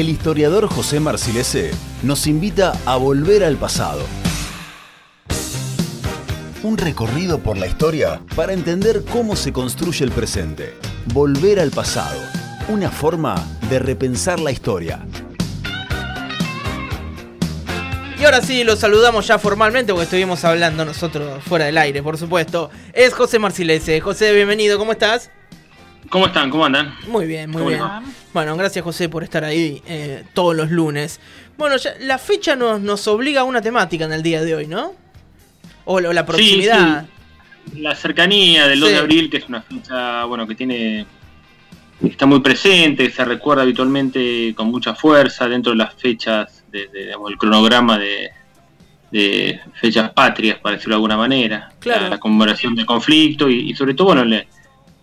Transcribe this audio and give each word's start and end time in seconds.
el 0.00 0.08
historiador 0.08 0.68
José 0.68 1.00
Marcilese 1.00 1.72
nos 2.02 2.26
invita 2.26 2.72
a 2.86 2.96
volver 2.96 3.42
al 3.42 3.56
pasado. 3.56 4.00
Un 6.62 6.78
recorrido 6.78 7.38
por 7.38 7.56
la 7.56 7.66
historia 7.66 8.20
para 8.36 8.52
entender 8.52 9.04
cómo 9.10 9.34
se 9.34 9.52
construye 9.52 10.04
el 10.04 10.12
presente. 10.12 10.74
Volver 11.12 11.58
al 11.58 11.70
pasado. 11.70 12.20
Una 12.68 12.90
forma 12.90 13.34
de 13.70 13.78
repensar 13.78 14.38
la 14.40 14.52
historia. 14.52 15.04
Y 18.20 18.24
ahora 18.24 18.42
sí, 18.42 18.64
lo 18.64 18.76
saludamos 18.76 19.26
ya 19.26 19.38
formalmente 19.38 19.92
porque 19.92 20.04
estuvimos 20.04 20.44
hablando 20.44 20.84
nosotros 20.84 21.42
fuera 21.44 21.66
del 21.66 21.78
aire, 21.78 22.02
por 22.02 22.18
supuesto. 22.18 22.70
Es 22.92 23.14
José 23.14 23.38
Marcilese. 23.38 24.00
José, 24.00 24.32
bienvenido, 24.32 24.78
¿cómo 24.78 24.92
estás? 24.92 25.30
¿Cómo 26.08 26.26
están? 26.26 26.50
¿Cómo 26.50 26.64
andan? 26.64 26.94
Muy 27.06 27.26
bien, 27.26 27.50
muy 27.50 27.64
bien. 27.64 27.82
Bueno, 28.32 28.56
gracias 28.56 28.84
José 28.84 29.08
por 29.08 29.24
estar 29.24 29.44
ahí 29.44 29.82
eh, 29.86 30.24
todos 30.32 30.54
los 30.54 30.70
lunes. 30.70 31.20
Bueno, 31.56 31.76
ya, 31.76 31.94
la 32.00 32.18
fecha 32.18 32.56
nos, 32.56 32.80
nos 32.80 33.06
obliga 33.08 33.42
a 33.42 33.44
una 33.44 33.60
temática 33.60 34.04
en 34.04 34.12
el 34.12 34.22
día 34.22 34.42
de 34.42 34.54
hoy, 34.54 34.66
¿no? 34.66 34.94
O, 35.84 36.00
la 36.00 36.24
proximidad. 36.24 37.06
La 37.76 37.94
cercanía 37.94 38.66
del 38.66 38.80
2 38.80 38.90
de 38.90 38.96
abril, 38.96 39.30
que 39.30 39.38
es 39.38 39.48
una 39.48 39.62
fecha, 39.62 40.24
bueno, 40.24 40.46
que 40.46 40.54
tiene 40.54 41.06
está 42.02 42.26
muy 42.26 42.40
presente, 42.40 43.10
se 43.10 43.24
recuerda 43.24 43.62
habitualmente 43.62 44.54
con 44.54 44.70
mucha 44.70 44.94
fuerza 44.94 45.48
dentro 45.48 45.72
de 45.72 45.78
las 45.78 45.94
fechas, 45.94 46.64
de, 46.70 46.88
digamos, 46.92 47.30
el 47.30 47.38
cronograma 47.38 47.98
de, 47.98 48.30
fechas 49.80 50.10
patrias, 50.10 50.58
para 50.58 50.76
decirlo 50.76 50.94
de 50.94 50.96
alguna 50.96 51.16
manera. 51.16 51.72
La, 51.84 52.18
conmemoración 52.18 52.74
del 52.74 52.86
conflicto 52.86 53.48
y, 53.48 53.74
sobre 53.74 53.94
todo, 53.94 54.08
bueno, 54.08 54.24
le, 54.24 54.46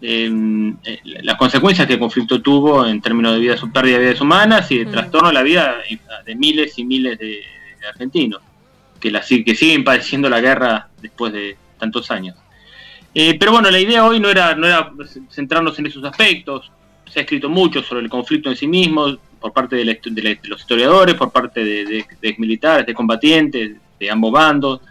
eh, 0.08 1.02
las 1.24 1.36
consecuencias 1.36 1.88
que 1.88 1.94
el 1.94 2.00
conflicto 2.00 2.40
tuvo 2.40 2.86
en 2.86 3.02
términos 3.02 3.34
de 3.34 3.40
vida, 3.40 3.56
pérdida 3.74 3.98
de 3.98 4.04
vidas 4.04 4.22
humanas 4.22 4.70
y 4.70 4.78
de 4.78 4.86
mm. 4.86 4.92
trastorno 4.92 5.30
a 5.30 5.34
la 5.34 5.42
vida 5.42 5.78
de 6.26 6.36
miles 6.36 6.78
y 6.78 6.86
miles 6.86 7.18
de, 7.18 7.42
argentinos 7.90 8.42
que, 9.00 9.10
la, 9.10 9.22
que 9.22 9.56
siguen 9.56 9.84
padeciendo 9.84 10.30
la 10.30 10.42
guerra 10.42 10.90
después 11.02 11.34
de 11.34 11.58
tantos 11.80 12.12
años. 12.12 12.36
Eh, 13.16 13.36
pero 13.40 13.52
bueno, 13.52 13.72
la 13.72 13.80
idea 13.80 14.06
hoy 14.06 14.20
no 14.20 14.30
era, 14.30 14.54
no 14.54 14.68
era 14.68 14.92
centrarnos 15.32 15.80
en 15.80 15.88
esos 15.88 16.04
aspectos. 16.04 16.72
Se 17.08 17.20
ha 17.20 17.24
escrito 17.24 17.50
mucho 17.50 17.82
sobre 17.82 18.04
el 18.04 18.10
conflicto 18.10 18.50
en 18.50 18.56
sí 18.56 18.68
mismo, 18.68 19.18
por 19.40 19.54
parte 19.54 19.76
de, 19.76 19.86
los 20.44 20.60
historiadores, 20.60 21.16
por 21.16 21.32
parte 21.32 21.64
de, 21.64 22.06
de 22.22 22.36
militares, 22.38 22.86
de 22.86 22.94
combatientes, 22.94 23.72
de 24.00 24.12
ambos 24.12 24.32
bandos. 24.32 24.82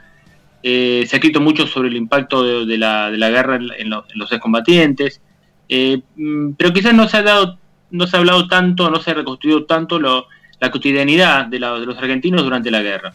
Eh, 0.66 1.04
se 1.06 1.14
ha 1.14 1.18
escrito 1.18 1.42
mucho 1.42 1.66
sobre 1.66 1.90
el 1.90 1.96
impacto 1.96 2.64
de, 2.64 2.78
la, 2.78 3.10
guerra 3.10 3.56
en, 3.56 3.90
los, 3.90 4.32
excombatientes, 4.32 5.20
eh, 5.68 6.00
mm, 6.16 6.52
pero 6.52 6.72
quizás 6.72 6.94
no 6.94 7.06
se 7.06 7.18
ha 7.18 7.22
dado, 7.22 7.58
no 7.90 8.06
se 8.06 8.16
ha 8.16 8.20
hablado 8.20 8.48
tanto, 8.48 8.88
no 8.88 8.98
se 8.98 9.10
ha 9.10 9.14
reconstruido 9.14 9.66
tanto 9.66 10.00
la 10.00 10.70
cotidianidad 10.70 11.44
de, 11.44 11.58
los 11.58 11.98
argentinos 11.98 12.44
durante 12.44 12.70
la 12.70 12.80
guerra. 12.80 13.12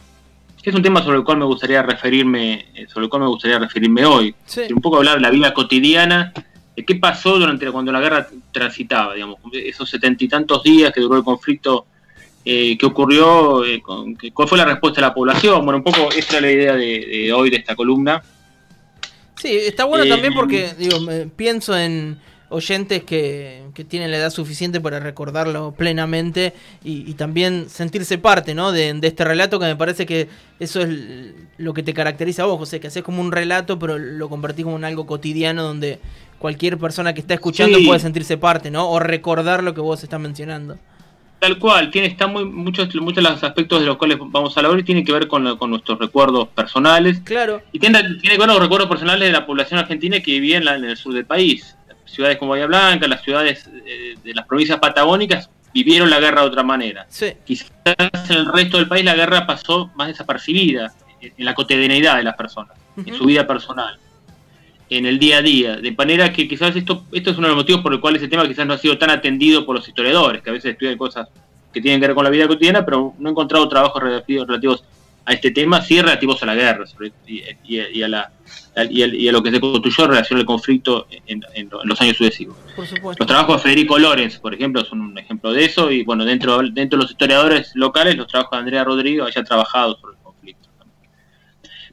Es 0.62 0.72
un 0.72 0.82
tema 0.82 1.02
sobre 1.02 1.18
el 1.18 1.24
cual 1.24 1.38
me 1.38 1.44
gustaría 1.44 1.82
referirme, 1.82 2.66
eh, 2.72 2.86
sobre 2.86 3.06
el 3.06 3.10
cual 3.10 3.22
me 3.22 3.28
gustaría 3.28 3.58
referirme 3.58 4.04
hoy. 4.04 4.32
Un 4.72 4.80
poco 4.80 4.98
hablar 4.98 5.16
de 5.16 5.22
la 5.22 5.30
vida 5.30 5.52
cotidiana, 5.52 6.32
de 6.76 6.84
qué 6.84 6.94
pasó 6.94 7.36
durante 7.36 7.68
cuando 7.72 7.90
la 7.90 7.98
guerra 7.98 8.28
transitaba, 8.52 9.14
digamos, 9.14 9.38
esos 9.52 9.90
setenta 9.90 10.22
y 10.22 10.28
tantos 10.28 10.62
días 10.62 10.92
que 10.92 11.00
duró 11.00 11.16
el 11.16 11.24
conflicto 11.24 11.86
eh, 12.44 12.78
qué 12.78 12.86
ocurrió, 12.86 13.64
eh, 13.64 13.82
cuál 14.32 14.48
fue 14.48 14.56
la 14.56 14.64
respuesta 14.64 15.00
de 15.00 15.06
la 15.06 15.14
población. 15.14 15.64
Bueno, 15.64 15.78
un 15.78 15.84
poco 15.84 16.10
esa 16.10 16.36
es 16.36 16.42
la 16.42 16.50
idea 16.50 16.74
de, 16.74 17.32
hoy 17.32 17.50
de 17.50 17.56
esta 17.56 17.76
columna. 17.76 18.22
Sí, 19.36 19.54
está 19.54 19.84
bueno 19.84 20.06
también 20.06 20.32
eh, 20.32 20.36
porque 20.36 20.74
digo, 20.78 20.98
pienso 21.36 21.76
en 21.76 22.18
oyentes 22.50 23.04
que, 23.04 23.62
tienen 23.88 24.10
la 24.10 24.18
edad 24.18 24.30
suficiente 24.30 24.80
para 24.80 25.00
recordarlo 25.00 25.72
plenamente 25.72 26.52
y, 26.84 27.14
también 27.14 27.70
sentirse 27.70 28.18
parte 28.18 28.54
¿no? 28.54 28.72
de, 28.72 28.98
este 29.02 29.24
relato 29.24 29.58
que 29.58 29.66
me 29.66 29.76
parece 29.76 30.04
que 30.04 30.28
eso 30.58 30.82
es 30.82 30.90
lo 31.56 31.72
que 31.72 31.82
te 31.82 31.94
caracteriza 31.94 32.42
a 32.42 32.46
vos, 32.46 32.58
José, 32.58 32.80
que 32.80 32.88
haces 32.88 33.02
como 33.02 33.22
un 33.22 33.32
relato 33.32 33.78
pero 33.78 33.98
lo 33.98 34.28
convertís 34.28 34.64
como 34.64 34.76
en 34.76 34.84
algo 34.84 35.06
cotidiano 35.06 35.62
donde 35.62 35.98
cualquier 36.38 36.76
persona 36.76 37.14
que 37.14 37.20
está 37.20 37.34
escuchando 37.34 37.78
puede 37.86 38.00
sentirse 38.00 38.36
parte 38.36 38.70
¿no? 38.70 38.90
o 38.90 38.98
recordar 38.98 39.62
lo 39.62 39.72
que 39.72 39.80
vos 39.80 40.02
estás 40.02 40.20
mencionando. 40.20 40.78
Tal 41.40 41.58
cual, 41.58 41.90
tiene, 41.90 42.06
está 42.06 42.26
muy, 42.26 42.44
muchos, 42.44 42.94
muchos 42.96 43.24
de 43.24 43.30
los 43.30 43.42
aspectos 43.42 43.80
de 43.80 43.86
los 43.86 43.96
cuales 43.96 44.18
vamos 44.20 44.54
a 44.54 44.60
hablar 44.60 44.78
y 44.78 44.82
tiene 44.82 45.02
que 45.02 45.12
ver 45.12 45.26
con, 45.26 45.42
nuestros 45.42 45.98
recuerdos 45.98 46.48
personales. 46.48 47.20
Claro. 47.24 47.62
Y 47.72 47.78
tiene, 47.78 47.98
tiene 48.02 48.20
que 48.20 48.28
ver 48.28 48.38
con 48.38 48.48
los 48.48 48.60
recuerdos 48.60 48.88
personales 48.88 49.28
de 49.28 49.32
la 49.32 49.46
población 49.46 49.80
argentina 49.80 50.20
que 50.20 50.32
vivía 50.32 50.58
en, 50.58 50.68
el 50.68 50.96
sur 50.98 51.14
del 51.14 51.24
país. 51.24 51.76
Ciudades 52.04 52.36
como 52.36 52.50
Bahía 52.50 52.66
Blanca, 52.66 53.08
las 53.08 53.22
ciudades 53.22 53.70
eh, 53.86 54.16
de 54.22 54.34
las 54.34 54.46
provincias 54.46 54.78
patagónicas 54.80 55.48
vivieron 55.72 56.10
la 56.10 56.20
guerra 56.20 56.42
de 56.42 56.48
otra 56.48 56.62
manera. 56.62 57.06
Sí. 57.08 57.32
Quizás 57.46 57.70
en 57.94 58.36
el 58.36 58.52
resto 58.52 58.76
del 58.76 58.88
país 58.88 59.04
la 59.04 59.14
guerra 59.14 59.46
pasó 59.46 59.90
más 59.94 60.08
desapercibida 60.08 60.92
en 61.20 61.44
la 61.44 61.54
cotidianidad 61.54 62.16
de 62.16 62.24
las 62.24 62.36
personas, 62.36 62.76
en 62.96 63.14
su 63.14 63.24
vida 63.24 63.46
personal 63.46 63.98
en 64.90 65.06
el 65.06 65.18
día 65.18 65.38
a 65.38 65.42
día. 65.42 65.76
De 65.76 65.92
manera 65.92 66.32
que 66.32 66.48
quizás 66.48 66.74
esto, 66.74 67.04
esto 67.12 67.30
es 67.30 67.38
uno 67.38 67.46
de 67.46 67.54
los 67.54 67.62
motivos 67.62 67.80
por 67.80 67.92
los 67.92 68.00
cuales 68.00 68.20
ese 68.20 68.28
tema 68.28 68.46
quizás 68.46 68.66
no 68.66 68.74
ha 68.74 68.78
sido 68.78 68.98
tan 68.98 69.10
atendido 69.10 69.64
por 69.64 69.76
los 69.76 69.88
historiadores, 69.88 70.42
que 70.42 70.50
a 70.50 70.52
veces 70.52 70.72
estudian 70.72 70.98
cosas 70.98 71.28
que 71.72 71.80
tienen 71.80 72.00
que 72.00 72.08
ver 72.08 72.16
con 72.16 72.24
la 72.24 72.30
vida 72.30 72.48
cotidiana, 72.48 72.84
pero 72.84 73.14
no 73.18 73.28
he 73.28 73.32
encontrado 73.32 73.68
trabajos 73.68 74.02
relativos, 74.02 74.84
a 75.26 75.34
este 75.34 75.50
tema, 75.50 75.82
sí 75.82 76.00
relativos 76.00 76.42
a 76.42 76.46
la 76.46 76.54
guerra 76.54 76.84
y, 77.26 78.02
a 78.02 78.08
la, 78.08 78.32
y, 78.88 79.28
a, 79.28 79.32
lo 79.32 79.42
que 79.42 79.50
se 79.50 79.60
construyó 79.60 80.04
en 80.04 80.10
relación 80.10 80.40
al 80.40 80.46
conflicto 80.46 81.06
en, 81.26 81.70
los 81.84 82.00
años 82.00 82.16
sucesivos. 82.16 82.56
Los 82.76 83.26
trabajos 83.26 83.56
de 83.56 83.62
Federico 83.62 83.98
Lorenz, 83.98 84.38
por 84.38 84.54
ejemplo, 84.54 84.82
son 84.84 85.02
un 85.02 85.18
ejemplo 85.18 85.52
de 85.52 85.66
eso, 85.66 85.90
y 85.90 86.02
bueno, 86.04 86.24
dentro, 86.24 86.58
dentro 86.62 86.98
de 86.98 87.04
los 87.04 87.12
historiadores 87.12 87.70
locales, 87.74 88.16
los 88.16 88.26
trabajos 88.26 88.52
de 88.52 88.58
Andrea 88.58 88.82
Rodrigo 88.82 89.26
haya 89.26 89.44
trabajado 89.44 89.98
sobre 89.98 90.09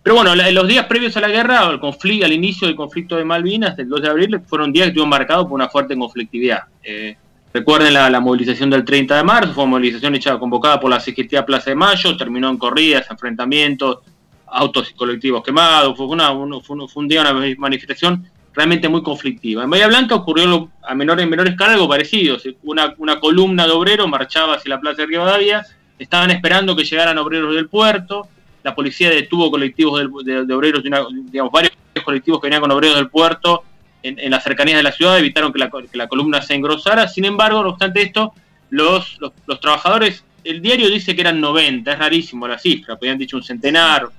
pero 0.08 0.24
bueno, 0.24 0.36
los 0.54 0.68
días 0.70 0.86
previos 0.86 1.18
a 1.18 1.20
la 1.20 1.28
guerra, 1.28 1.68
al 1.68 1.82
conflicto, 1.82 2.26
al 2.26 2.32
inicio 2.32 2.66
del 2.66 2.78
conflicto 2.78 3.18
de 3.18 3.26
Malvinas, 3.26 3.76
del 3.76 3.90
2 3.90 4.02
de 4.02 4.08
abril, 4.08 4.40
fueron 4.48 4.72
días 4.72 4.86
que 4.86 4.92
estuvieron 4.92 5.10
marcados 5.10 5.48
por 5.48 5.56
una 5.56 5.68
fuerte 5.68 5.98
conflictividad. 5.98 6.62
Eh, 6.82 7.18
recuerden 7.54 7.94
la, 7.94 8.20
movilización 8.22 8.70
del 8.70 8.86
30 8.86 9.18
de 9.18 9.24
marzo, 9.26 9.54
fue 9.54 9.66
una 9.66 9.72
movilización 9.72 10.16
hecha, 10.16 10.40
convocada 10.40 10.80
por 10.80 10.92
la 10.92 11.02
CGT 11.02 11.34
a 11.36 11.46
Plaza 11.46 11.72
de 11.72 11.76
Mayo, 11.76 12.16
terminó 12.16 12.50
en 12.50 12.58
corridas, 12.58 13.06
enfrentamientos, 13.12 13.98
autos 14.46 14.90
y 14.92 14.94
colectivos 14.94 15.44
quemados, 15.44 15.98
fue, 15.98 16.06
una, 16.06 16.32
un, 16.32 16.64
fue, 16.64 16.78
un, 16.96 17.08
día, 17.10 17.20
una 17.30 17.34
manifestación 17.58 18.30
realmente 18.54 18.88
muy 18.88 19.04
conflictiva. 19.04 19.66
En 19.66 19.70
Bahía 19.70 19.88
Blanca 19.88 20.16
ocurrió 20.16 20.70
a 20.84 20.96
menor, 20.96 21.20
en 21.20 21.30
menor 21.30 21.50
escala 21.50 21.74
algo 21.74 21.90
parecido, 21.90 22.38
una, 22.64 22.96
una 23.00 23.20
columna 23.20 23.66
de 23.66 23.74
obreros 23.74 24.08
marchaba 24.08 24.56
hacia 24.56 24.70
la 24.70 24.80
Plaza 24.80 25.02
de 25.02 25.08
Rivadavia, 25.08 25.66
estaban 26.00 26.32
esperando 26.32 26.78
que 26.78 26.86
llegaran 26.86 27.18
obreros 27.18 27.54
del 27.54 27.68
puerto, 27.68 28.30
la 28.64 28.76
policía 28.76 29.10
detuvo 29.10 29.50
colectivos 29.50 30.02
de, 30.26 30.54
obreros, 30.54 30.84
digamos, 30.84 31.52
varios 31.52 31.74
colectivos 32.04 32.42
que 32.42 32.48
venían 32.48 32.62
con 32.62 32.72
obreros 32.72 32.98
del 32.98 33.10
puerto 33.10 33.64
en, 34.04 34.32
las 34.32 34.44
cercanías 34.44 34.78
de 34.78 34.84
la 34.84 34.92
ciudad, 34.92 35.18
evitaron 35.18 35.52
que 35.52 35.60
la, 35.98 36.08
columna 36.08 36.42
se 36.42 36.54
engrosara. 36.54 37.08
Sin 37.08 37.26
embargo, 37.26 37.64
no 37.64 37.70
obstante 37.70 38.02
esto, 38.02 38.34
los, 38.70 39.18
los, 39.20 39.60
trabajadores, 39.60 40.24
el 40.44 40.62
diario 40.62 40.90
dice 40.90 41.16
que 41.16 41.22
eran 41.22 41.42
90, 41.42 41.92
es 41.92 42.00
rarísimo 42.00 42.48
la 42.48 42.58
cifra, 42.58 42.96
podían 42.96 43.18
dicho 43.18 43.38
un 43.38 43.44
centenar. 43.44 44.10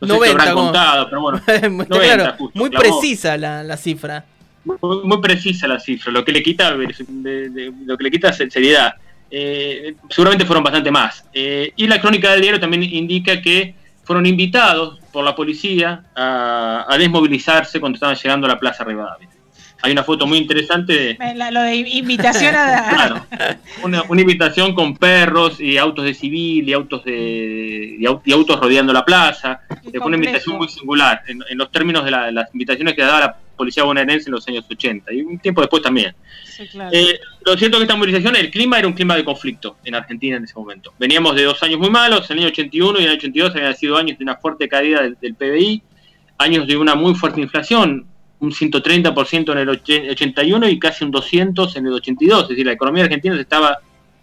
No 0.00 0.06
90, 0.06 0.44
sé 0.44 0.52
contado, 0.52 1.08
pero 1.08 1.20
bueno. 1.20 1.42
muy 2.54 2.70
precisa 2.70 3.36
la, 3.36 3.76
cifra. 3.76 4.24
Muy, 4.64 5.20
precisa 5.20 5.66
la 5.66 5.80
cifra, 5.80 6.12
lo 6.12 6.24
que 6.24 6.32
le 6.32 6.42
quita, 6.42 6.70
lo 6.70 7.96
que 7.96 8.04
le 8.04 8.10
quita 8.10 8.32
seriedad. 8.32 8.94
Eh, 9.30 9.94
seguramente 10.08 10.44
fueron 10.46 10.64
bastante 10.64 10.90
más. 10.90 11.24
Eh, 11.32 11.72
y 11.76 11.86
la 11.86 12.00
crónica 12.00 12.32
del 12.32 12.40
diario 12.40 12.60
también 12.60 12.82
indica 12.82 13.40
que 13.42 13.74
fueron 14.04 14.24
invitados 14.26 14.98
por 15.12 15.24
la 15.24 15.34
policía 15.34 16.04
a, 16.14 16.96
desmovilizarse 16.98 17.78
cuando 17.78 17.96
estaban 17.96 18.16
llegando 18.16 18.46
a 18.46 18.50
la 18.50 18.58
Plaza 18.58 18.84
Rivadavia. 18.84 19.28
Hay 19.82 19.92
una 19.92 20.02
foto 20.02 20.26
muy 20.26 20.38
interesante 20.38 20.92
de... 20.92 21.52
Lo 21.52 21.62
de 21.62 21.76
invitación 21.76 22.54
a... 22.56 22.88
claro, 22.90 23.26
una, 23.82 24.20
invitación 24.20 24.74
con 24.74 24.96
perros 24.96 25.60
y 25.60 25.76
autos 25.76 26.04
de 26.04 26.14
civil 26.14 26.68
y 26.68 26.72
autos 26.72 27.04
de 27.04 27.96
y, 28.00 28.32
autos 28.32 28.58
rodeando 28.58 28.92
la 28.92 29.04
plaza. 29.04 29.60
Fue 29.82 30.00
una 30.00 30.16
invitación 30.16 30.56
muy 30.56 30.68
singular 30.68 31.22
en, 31.28 31.58
los 31.58 31.70
términos 31.70 32.04
de, 32.04 32.10
de 32.10 32.32
las 32.32 32.52
invitaciones 32.52 32.94
que 32.94 33.02
daba 33.02 33.20
la 33.20 33.36
policía 33.58 33.84
bonaerense 33.84 34.30
en 34.30 34.32
los 34.32 34.48
años 34.48 34.64
80 34.70 35.12
y 35.12 35.20
un 35.20 35.38
tiempo 35.38 35.60
después 35.60 35.82
también. 35.82 36.14
Eh, 36.92 37.20
lo 37.44 37.56
cierto 37.56 37.76
es 37.76 37.80
que 37.80 37.82
esta 37.82 37.96
movilización, 37.96 38.36
el 38.36 38.50
clima 38.50 38.78
era 38.78 38.88
un 38.88 38.94
clima 38.94 39.14
de 39.16 39.24
conflicto 39.24 39.76
en 39.84 39.94
Argentina 39.94 40.38
en 40.38 40.44
ese 40.44 40.54
momento. 40.54 40.94
Veníamos 40.98 41.36
de 41.36 41.44
dos 41.44 41.62
años 41.62 41.78
muy 41.78 41.90
malos, 41.90 42.30
el 42.30 42.38
año 42.38 42.48
81 42.48 42.98
y 42.98 43.02
el 43.02 43.08
año 43.10 43.18
82 43.18 43.54
habían 43.54 43.76
sido 43.76 43.96
años 43.96 44.16
de 44.16 44.24
una 44.24 44.36
fuerte 44.36 44.68
caída 44.68 45.02
del, 45.02 45.34
PBI, 45.34 45.82
años 46.38 46.66
de 46.66 46.76
una 46.76 46.94
muy 46.94 47.14
fuerte 47.14 47.40
inflación, 47.40 48.06
un 48.40 48.52
130% 48.52 49.52
en 49.52 49.58
el 49.58 49.68
81 49.68 50.68
y 50.68 50.78
casi 50.78 51.04
un 51.04 51.10
200 51.10 51.76
en 51.76 51.86
el 51.86 51.92
82. 51.92 52.42
Es 52.42 52.48
decir, 52.48 52.66
la 52.66 52.72
economía 52.72 53.04
argentina 53.04 53.34
se 53.34 53.42
estaba 53.42 53.78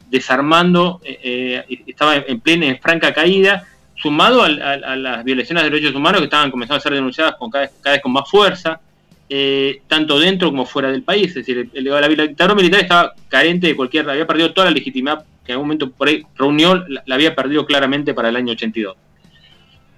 desarmando, 0.09 1.01
eh, 1.03 1.63
eh, 1.69 1.83
estaba 1.87 2.15
en 2.15 2.39
plena, 2.39 2.67
en 2.67 2.79
franca 2.79 3.13
caída, 3.13 3.67
sumado 3.95 4.43
a, 4.43 4.49
las 4.49 5.23
violaciones 5.23 5.63
de 5.63 5.69
derechos 5.69 5.95
humanos 5.95 6.21
que 6.21 6.25
estaban 6.25 6.51
comenzando 6.51 6.77
a 6.77 6.81
ser 6.81 6.93
denunciadas 6.93 7.35
con 7.35 7.49
cada, 7.49 7.69
cada 7.81 7.95
vez 7.95 8.03
con 8.03 8.11
más 8.11 8.29
fuerza. 8.29 8.79
Eh, 9.27 9.81
tanto 9.87 10.19
dentro 10.19 10.49
como 10.49 10.65
fuera 10.65 10.91
del 10.91 11.03
país. 11.03 11.29
Es 11.29 11.35
decir, 11.35 11.69
el, 11.73 11.83
la, 11.83 12.07
dictadura 12.07 12.55
militar 12.55 12.81
estaba 12.81 13.13
carente 13.27 13.67
de 13.67 13.75
cualquier, 13.75 14.09
había 14.09 14.27
perdido 14.27 14.53
toda 14.53 14.65
la 14.65 14.71
legitimidad 14.71 15.25
que 15.43 15.51
en 15.51 15.53
algún 15.53 15.67
momento 15.67 15.91
por 15.91 16.07
ahí 16.07 16.23
reunió, 16.35 16.83
la, 16.87 17.03
había 17.11 17.35
perdido 17.35 17.65
claramente 17.65 18.13
para 18.13 18.29
el 18.29 18.35
año 18.35 18.53
82. 18.53 18.95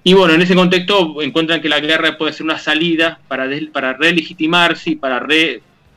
Y 0.04 0.14
bueno, 0.14 0.34
en 0.34 0.42
ese 0.42 0.56
contexto 0.56 1.22
encuentran 1.22 1.62
que 1.62 1.68
la 1.68 1.82
guerra 1.82 2.18
puede 2.18 2.32
ser 2.32 2.46
una 2.46 2.58
salida 2.58 3.20
para, 3.28 3.50
para 3.74 3.94
relegitimarse 3.94 4.92
y 4.92 4.96
para 4.96 5.26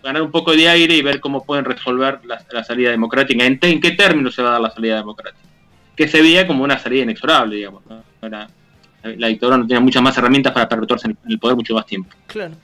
ganar 0.03 0.23
un 0.23 0.31
poco 0.33 0.53
de 0.53 0.69
aire 0.69 0.95
y 0.97 1.03
ver 1.03 1.21
cómo 1.21 1.45
pueden 1.45 1.65
resolver 1.65 2.21
la, 2.25 2.65
salida 2.65 2.91
democrática, 2.91 3.45
en, 3.45 3.59
qué 3.59 3.91
términos 3.93 4.35
se 4.35 4.43
va 4.43 4.49
a 4.49 4.53
dar 4.53 4.61
la 4.61 4.71
salida 4.71 4.97
democrática, 4.97 5.47
que 5.95 6.09
se 6.09 6.23
veía 6.23 6.47
como 6.47 6.65
una 6.65 6.79
salida 6.79 7.05
inexorable, 7.05 7.57
digamos. 7.57 7.83
la 8.23 9.29
dictadura 9.29 9.59
no 9.59 9.67
tenía 9.67 9.81
muchas 9.81 10.03
más 10.03 10.19
herramientas 10.19 10.53
para 10.53 10.69
perpetuarse 10.69 11.07
en 11.07 11.17
el 11.29 11.39
poder 11.39 11.55
mucho 11.55 11.75
más 11.75 11.87
tiempo. 11.87 12.11
Claro. 12.27 12.57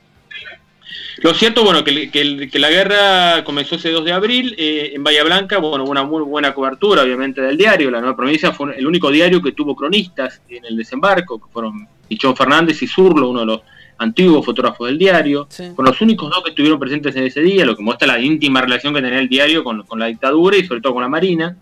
Lo 1.18 1.32
cierto, 1.32 1.64
bueno, 1.64 1.82
que, 1.82 2.10
que, 2.10 2.58
la 2.58 2.68
guerra 2.68 3.42
comenzó 3.44 3.76
ese 3.76 3.90
2 3.90 4.04
de 4.04 4.12
abril 4.12 4.54
eh, 4.58 4.92
en 4.94 5.02
Bahía 5.02 5.24
Blanca, 5.24 5.58
bueno, 5.58 5.84
una 5.84 6.02
muy 6.02 6.22
buena 6.22 6.52
cobertura, 6.52 7.02
obviamente, 7.02 7.40
del 7.40 7.56
diario. 7.56 7.90
La 7.90 8.00
Nueva 8.00 8.16
Provincia 8.16 8.52
fue 8.52 8.76
el 8.76 8.86
único 8.86 9.10
diario 9.10 9.40
que 9.40 9.52
tuvo 9.52 9.74
cronistas 9.74 10.42
en 10.48 10.64
el 10.66 10.76
desembarco, 10.76 11.38
que 11.38 11.46
fueron 11.50 11.88
Pichón 12.06 12.36
Fernández 12.36 12.82
y 12.82 12.86
Zurlo, 12.86 13.30
uno 13.30 13.40
de 13.40 13.46
los 13.46 13.60
antiguos 13.96 14.44
fotógrafos 14.44 14.88
del 14.88 14.98
diario. 14.98 15.48
Fueron 15.50 15.86
los 15.86 16.00
únicos 16.02 16.28
dos 16.28 16.44
que 16.44 16.50
estuvieron 16.50 16.78
presentes 16.78 17.16
en 17.16 17.24
ese 17.24 17.40
día, 17.40 17.64
lo 17.64 17.74
que 17.74 17.82
muestra 17.82 18.06
la 18.06 18.20
íntima 18.20 18.60
relación 18.60 18.92
que 18.92 19.00
tenía 19.00 19.18
el 19.18 19.28
diario 19.28 19.64
con, 19.64 19.84
la 19.96 20.06
dictadura 20.06 20.58
y 20.58 20.66
sobre 20.66 20.82
todo 20.82 20.92
con 20.92 21.02
la 21.02 21.08
Marina. 21.08 21.56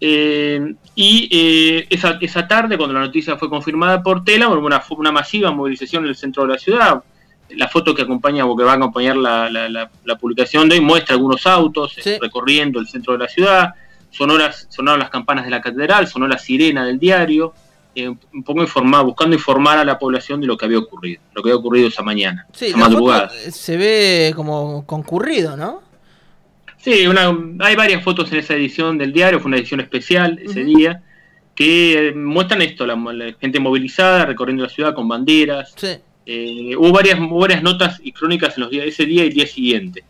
Eh, 0.00 0.74
y 0.96 1.28
eh, 1.30 1.86
esa, 1.88 2.18
esa 2.20 2.48
tarde, 2.48 2.76
cuando 2.76 2.94
la 2.94 3.00
noticia 3.02 3.36
fue 3.36 3.48
confirmada 3.48 4.02
por 4.02 4.24
Tela, 4.24 4.48
hubo 4.48 4.66
una, 4.66 4.82
una 4.90 5.12
masiva 5.12 5.52
movilización 5.52 6.02
en 6.02 6.08
el 6.08 6.16
centro 6.16 6.42
de 6.42 6.48
la 6.48 6.58
ciudad 6.58 7.04
la 7.50 7.68
foto 7.68 7.94
que 7.94 8.02
acompaña 8.02 8.46
o 8.46 8.56
que 8.56 8.64
va 8.64 8.72
a 8.72 8.76
acompañar 8.76 9.16
la, 9.16 9.48
la, 9.50 10.18
publicación 10.18 10.68
de 10.68 10.76
hoy 10.76 10.80
muestra 10.80 11.14
algunos 11.14 11.46
autos 11.46 11.96
recorriendo 12.20 12.80
el 12.80 12.86
centro 12.86 13.12
de 13.14 13.18
la 13.20 13.28
ciudad, 13.28 13.74
sonoras, 14.10 14.66
sonaron 14.70 15.00
las 15.00 15.10
campanas 15.10 15.44
de 15.44 15.50
la 15.50 15.60
catedral, 15.60 16.06
sonó 16.06 16.28
la 16.28 16.38
sirena 16.38 16.84
del 16.84 16.98
diario, 16.98 17.52
eh, 17.94 18.08
un 18.08 18.42
poco 18.42 18.62
informar, 18.62 19.04
buscando 19.04 19.36
informar 19.36 19.78
a 19.78 19.84
la 19.84 19.98
población 19.98 20.40
de 20.40 20.46
lo 20.46 20.56
que 20.56 20.64
había 20.64 20.78
ocurrido, 20.78 21.20
lo 21.34 21.42
que 21.42 21.50
había 21.50 21.58
ocurrido 21.58 21.88
esa 21.88 22.02
mañana, 22.02 22.46
esa 22.58 22.76
madrugada. 22.76 23.30
se 23.30 23.76
ve 23.76 24.32
como 24.34 24.86
concurrido, 24.86 25.56
¿no? 25.56 25.82
Sí, 26.78 27.04
hay 27.60 27.76
varias 27.76 28.02
fotos 28.02 28.32
en 28.32 28.38
esa 28.38 28.54
edición 28.54 28.98
del 28.98 29.12
diario, 29.12 29.40
fue 29.40 29.48
una 29.48 29.58
edición 29.58 29.80
especial 29.80 30.40
ese 30.42 30.64
día, 30.64 31.02
que 31.54 32.08
eh, 32.08 32.14
muestran 32.14 32.60
esto, 32.62 32.86
la, 32.86 32.96
gente 33.40 33.60
movilizada 33.60 34.24
recorriendo 34.26 34.64
la 34.64 34.68
ciudad 34.68 34.94
con 34.94 35.06
banderas. 35.06 35.74
Sí 35.76 35.98
eh, 36.26 36.74
hubo 36.76 36.92
varias, 36.92 37.18
varias 37.20 37.62
notas 37.62 38.00
y 38.02 38.12
crónicas 38.12 38.56
en 38.56 38.62
los 38.62 38.70
días, 38.70 38.86
ese 38.86 39.06
día 39.06 39.24
y 39.24 39.28
el 39.28 39.34
día 39.34 39.46
siguiente. 39.46 40.04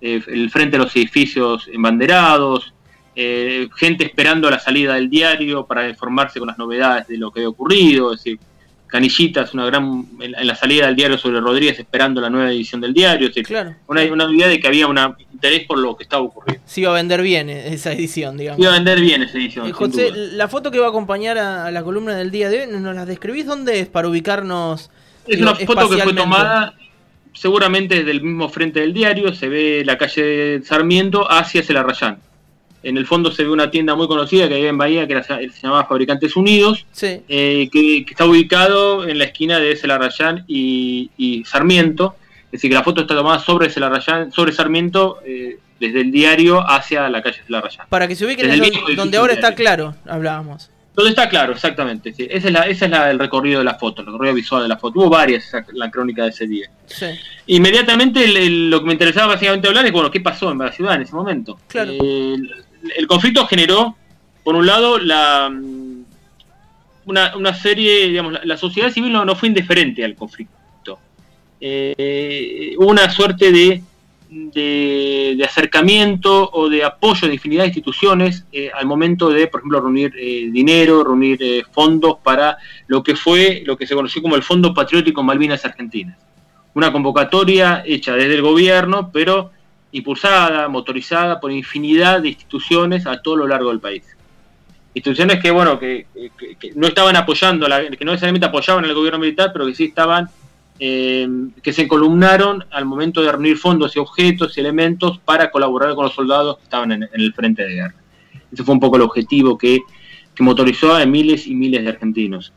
Eh, 0.00 0.22
el 0.26 0.50
frente 0.50 0.76
a 0.76 0.80
los 0.80 0.94
edificios 0.94 1.68
embanderados, 1.72 2.72
eh, 3.14 3.68
gente 3.76 4.04
esperando 4.04 4.50
la 4.50 4.58
salida 4.58 4.94
del 4.94 5.08
diario 5.08 5.66
para 5.66 5.88
informarse 5.88 6.38
con 6.38 6.48
las 6.48 6.58
novedades 6.58 7.08
de 7.08 7.16
lo 7.16 7.30
que 7.30 7.40
había 7.40 7.48
ocurrido, 7.48 8.12
es 8.12 8.22
decir, 8.22 8.38
canillitas, 8.86 9.52
una 9.52 9.66
gran 9.66 10.06
en 10.20 10.46
la 10.46 10.54
salida 10.54 10.86
del 10.86 10.94
diario 10.94 11.18
sobre 11.18 11.40
Rodríguez 11.40 11.78
esperando 11.78 12.20
la 12.20 12.30
nueva 12.30 12.50
edición 12.50 12.80
del 12.80 12.94
diario, 12.94 13.30
es 13.34 13.46
claro. 13.46 13.74
una, 13.88 14.02
una 14.04 14.32
idea 14.32 14.48
de 14.48 14.60
que 14.60 14.68
había 14.68 14.86
un 14.86 14.98
interés 15.32 15.66
por 15.66 15.78
lo 15.78 15.96
que 15.96 16.04
estaba 16.04 16.22
ocurriendo. 16.22 16.62
Sí 16.66 16.82
iba 16.82 16.92
a 16.92 16.94
vender 16.94 17.20
bien 17.22 17.48
esa 17.48 17.92
edición, 17.92 18.36
digamos. 18.36 18.60
iba 18.60 18.70
a 18.70 18.74
vender 18.74 19.00
bien 19.00 19.22
esa 19.22 19.38
edición. 19.38 19.72
José, 19.72 20.12
la 20.14 20.46
foto 20.46 20.70
que 20.70 20.78
va 20.78 20.86
a 20.86 20.90
acompañar 20.90 21.36
a, 21.38 21.70
la 21.70 21.82
columna 21.82 22.14
del 22.14 22.30
día 22.30 22.48
de 22.48 22.60
hoy, 22.60 22.66
¿nos 22.70 22.94
la 22.94 23.06
describís 23.06 23.46
dónde 23.46 23.80
es 23.80 23.88
para 23.88 24.08
ubicarnos? 24.08 24.90
Es 25.26 25.40
una 25.40 25.54
foto 25.54 25.88
que 25.88 25.98
fue 25.98 26.14
tomada 26.14 26.74
seguramente 27.36 27.96
desde 27.96 28.10
el 28.10 28.22
mismo 28.22 28.48
frente 28.48 28.80
del 28.80 28.92
diario, 28.92 29.32
se 29.34 29.48
ve 29.48 29.82
la 29.84 29.98
calle 29.98 30.62
Sarmiento 30.64 31.30
hacia 31.30 31.62
Celarrayán. 31.62 32.18
En 32.82 32.96
el 32.96 33.06
fondo 33.06 33.30
se 33.30 33.42
ve 33.42 33.50
una 33.50 33.70
tienda 33.70 33.94
muy 33.94 34.06
conocida 34.06 34.48
que 34.48 34.54
había 34.54 34.68
en 34.68 34.78
Bahía, 34.78 35.06
que 35.06 35.22
se 35.22 35.50
llamaba 35.62 35.86
Fabricantes 35.86 36.36
Unidos, 36.36 36.86
eh, 37.02 37.68
que, 37.70 38.06
está 38.08 38.26
ubicado 38.26 39.06
en 39.08 39.18
la 39.18 39.24
esquina 39.24 39.58
de 39.58 39.76
Celarrayán 39.76 40.44
y, 40.46 41.10
y, 41.16 41.44
Sarmiento. 41.44 42.16
Es 42.46 42.52
decir, 42.52 42.70
que 42.70 42.76
la 42.76 42.84
foto 42.84 43.02
está 43.02 43.14
tomada 43.14 43.40
sobre 43.40 43.70
Celarrayán, 43.70 44.30
sobre 44.30 44.52
Sarmiento, 44.52 45.18
eh, 45.26 45.58
desde 45.80 46.00
el 46.00 46.12
diario 46.12 46.60
hacia 46.60 47.08
la 47.10 47.22
calle 47.22 47.42
Celarrayán. 47.44 47.86
Para 47.88 48.06
que 48.06 48.14
se 48.14 48.24
ubiquen 48.24 48.48
donde, 48.48 48.94
donde 48.94 49.16
ahora 49.18 49.32
está 49.32 49.54
claro, 49.54 49.94
hablábamos. 50.06 50.70
Todo 50.96 51.08
está 51.08 51.28
claro, 51.28 51.52
exactamente. 51.52 52.14
Sí. 52.14 52.26
Ese 52.28 52.48
es, 52.48 52.52
la, 52.54 52.62
ese 52.62 52.86
es 52.86 52.90
la, 52.90 53.10
el 53.10 53.18
recorrido 53.18 53.58
de 53.58 53.66
la 53.66 53.74
foto, 53.74 54.00
el 54.00 54.06
recorrido 54.06 54.34
visual 54.34 54.62
de 54.62 54.68
la 54.68 54.78
foto. 54.78 54.98
Hubo 54.98 55.10
varias 55.10 55.52
la 55.74 55.90
crónica 55.90 56.22
de 56.22 56.30
ese 56.30 56.46
día. 56.46 56.70
Sí. 56.86 57.04
Inmediatamente 57.48 58.26
lo 58.48 58.80
que 58.80 58.86
me 58.86 58.92
interesaba 58.92 59.34
básicamente 59.34 59.68
hablar 59.68 59.84
es, 59.84 59.92
bueno, 59.92 60.10
¿qué 60.10 60.20
pasó 60.20 60.50
en 60.50 60.58
la 60.58 60.72
ciudad 60.72 60.94
en 60.94 61.02
ese 61.02 61.14
momento? 61.14 61.58
Claro. 61.68 61.92
el, 61.92 63.06
conflicto 63.06 63.46
generó, 63.46 63.94
por 64.42 64.54
un 64.54 64.64
lado, 64.64 64.98
la 64.98 65.52
una, 67.04 67.36
una 67.36 67.54
serie, 67.54 68.08
digamos, 68.08 68.38
la, 68.42 68.56
sociedad 68.56 68.90
civil 68.90 69.12
no, 69.12 69.24
no, 69.26 69.36
fue 69.36 69.48
indiferente 69.48 70.02
al 70.02 70.14
conflicto. 70.14 70.98
Eh, 71.60 72.74
hubo 72.78 72.90
una 72.90 73.10
suerte 73.10 73.52
de 73.52 73.82
de, 74.30 75.42
acercamiento 75.44 76.50
o 76.52 76.68
de 76.68 76.84
apoyo 76.84 77.28
de 77.28 77.34
infinidad 77.34 77.62
de 77.62 77.68
instituciones 77.68 78.44
eh, 78.52 78.70
al 78.74 78.86
momento 78.86 79.30
de, 79.30 79.46
por 79.46 79.60
ejemplo, 79.60 79.80
reunir 79.80 80.12
eh, 80.18 80.48
dinero, 80.50 81.04
reunir 81.04 81.38
eh, 81.42 81.62
fondos 81.72 82.16
para 82.22 82.58
lo 82.86 83.02
que 83.02 83.16
fue 83.16 83.62
lo 83.64 83.76
que 83.76 83.86
se 83.86 83.94
conoció 83.94 84.22
como 84.22 84.36
el 84.36 84.42
Fondo 84.42 84.74
Patriótico 84.74 85.22
Malvinas 85.22 85.64
Argentinas. 85.64 86.18
Una 86.74 86.92
convocatoria 86.92 87.82
hecha 87.86 88.14
desde 88.14 88.34
el 88.34 88.42
gobierno, 88.42 89.10
pero 89.12 89.50
impulsada, 89.92 90.68
motorizada 90.68 91.40
por 91.40 91.50
infinidad 91.50 92.20
de 92.20 92.28
instituciones 92.28 93.06
a 93.06 93.22
todo 93.22 93.36
lo 93.36 93.46
largo 93.46 93.70
del 93.70 93.80
país. 93.80 94.04
Instituciones 94.92 95.42
que, 95.42 95.50
bueno, 95.50 95.78
que, 95.78 96.06
no 96.74 96.86
estaban 96.86 97.16
apoyando, 97.16 97.66
que 97.66 98.04
no 98.04 98.12
necesariamente 98.12 98.46
apoyaban 98.46 98.84
al 98.84 98.94
gobierno 98.94 99.18
militar, 99.18 99.50
pero 99.52 99.66
que 99.66 99.74
sí 99.74 99.84
estaban 99.84 100.28
eh, 100.78 101.26
que 101.62 101.72
se 101.72 101.88
columnaron 101.88 102.64
al 102.70 102.84
momento 102.84 103.22
de 103.22 103.32
reunir 103.32 103.56
fondos 103.56 103.96
y 103.96 103.98
objetos 103.98 104.56
y 104.56 104.60
elementos 104.60 105.18
para 105.18 105.50
colaborar 105.50 105.94
con 105.94 106.04
los 106.04 106.14
soldados 106.14 106.58
que 106.58 106.64
estaban 106.64 106.92
en, 106.92 107.08
el 107.14 107.32
frente 107.32 107.62
de 107.62 107.74
guerra. 107.74 107.94
Ese 108.52 108.62
fue 108.62 108.74
un 108.74 108.80
poco 108.80 108.96
el 108.96 109.02
objetivo 109.02 109.56
que, 109.56 109.80
motorizó 110.38 110.94
a 110.94 111.06
miles 111.06 111.46
y 111.46 111.54
miles 111.54 111.82
de 111.82 111.88
argentinos. 111.88 112.52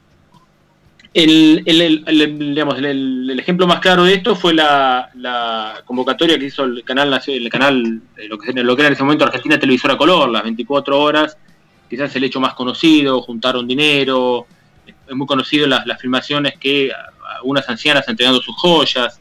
El, 1.14 1.64
el, 1.66 3.40
ejemplo 3.40 3.66
más 3.68 3.80
claro 3.80 4.04
de 4.04 4.16
esto 4.16 4.36
fue 4.36 4.54
la, 4.54 5.82
convocatoria 5.86 6.38
que 6.38 6.48
hizo 6.48 6.66
el 6.66 6.84
canal, 6.84 7.18
el 7.26 7.50
canal 7.50 8.02
lo, 8.28 8.38
que, 8.38 8.52
lo 8.52 8.76
que 8.76 8.82
era 8.82 8.88
en 8.88 8.94
ese 8.94 9.04
momento 9.04 9.24
Argentina 9.24 9.58
Televisora 9.58 9.98
Color, 9.98 10.30
las 10.30 10.44
24 10.44 11.00
horas, 11.00 11.38
quizás 11.90 12.14
el 12.18 12.26
hecho 12.26 12.42
más 12.42 12.54
conocido, 12.54 13.22
juntaron 13.22 13.66
dinero, 13.66 14.46
es 14.86 15.16
muy 15.16 15.26
conocido 15.26 15.68
las, 15.68 15.86
las 15.88 16.02
filmaciones 16.02 16.58
que 16.60 16.92
unas 17.44 17.68
ancianas 17.70 18.08
entregando 18.08 18.42
sus 18.42 18.56
joyas. 18.56 19.20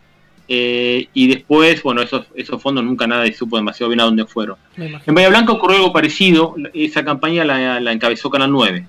Eh, 0.51 1.09
y 1.13 1.27
después, 1.27 1.83
bueno, 1.83 2.01
esos, 2.01 2.27
esos 2.35 2.61
fondos 2.63 2.83
nunca 2.83 3.07
nadie 3.07 3.35
supo 3.35 3.57
demasiado 3.57 3.91
bien 3.91 4.01
a 4.01 4.05
dónde 4.05 4.25
fueron. 4.25 4.57
En 4.77 5.15
Bahía 5.15 5.29
Blanca 5.29 5.53
ocurrió 5.53 5.77
algo 5.77 5.93
parecido, 5.93 6.55
esa 6.73 7.05
campaña 7.05 7.45
la, 7.45 7.93
encabezó 7.93 8.31
Canal 8.31 8.51
9. 8.51 8.87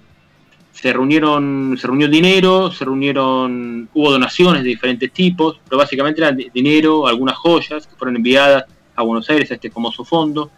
Se 0.72 0.94
reunieron, 0.94 1.78
se 1.78 1.88
reunió 1.88 2.08
dinero, 2.08 2.72
se 2.72 2.86
reunieron, 2.86 3.90
hubo 3.94 4.12
donaciones 4.12 4.64
de 4.64 4.70
diferentes 4.70 5.12
tipos, 5.12 5.60
pero 5.66 5.78
básicamente 5.78 6.22
eran 6.22 6.38
dinero, 6.54 7.06
algunas 7.06 7.36
joyas 7.36 7.86
que 7.86 7.96
fueron 7.98 8.16
enviadas 8.16 8.64
a 8.96 9.04
Buenos 9.04 9.30
Aires, 9.30 9.52
a 9.52 9.56
este 9.56 9.70
famoso 9.70 10.06
fondo. 10.06 10.52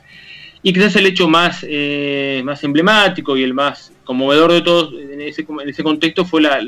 Y 0.64 0.74
quizás 0.74 0.96
el 0.96 1.08
hecho 1.08 1.28
más, 1.28 1.66
eh, 1.68 2.42
más 2.46 2.64
emblemático 2.64 3.36
y 3.36 3.44
el 3.44 3.54
más 3.54 3.92
conmovedor 4.04 4.52
de 4.52 4.62
todos 4.62 4.94
en 4.94 5.22
ese, 5.22 5.46
en 5.48 5.70
ese 5.70 5.84
contexto 5.84 6.24
fue 6.24 6.42
la, 6.42 6.60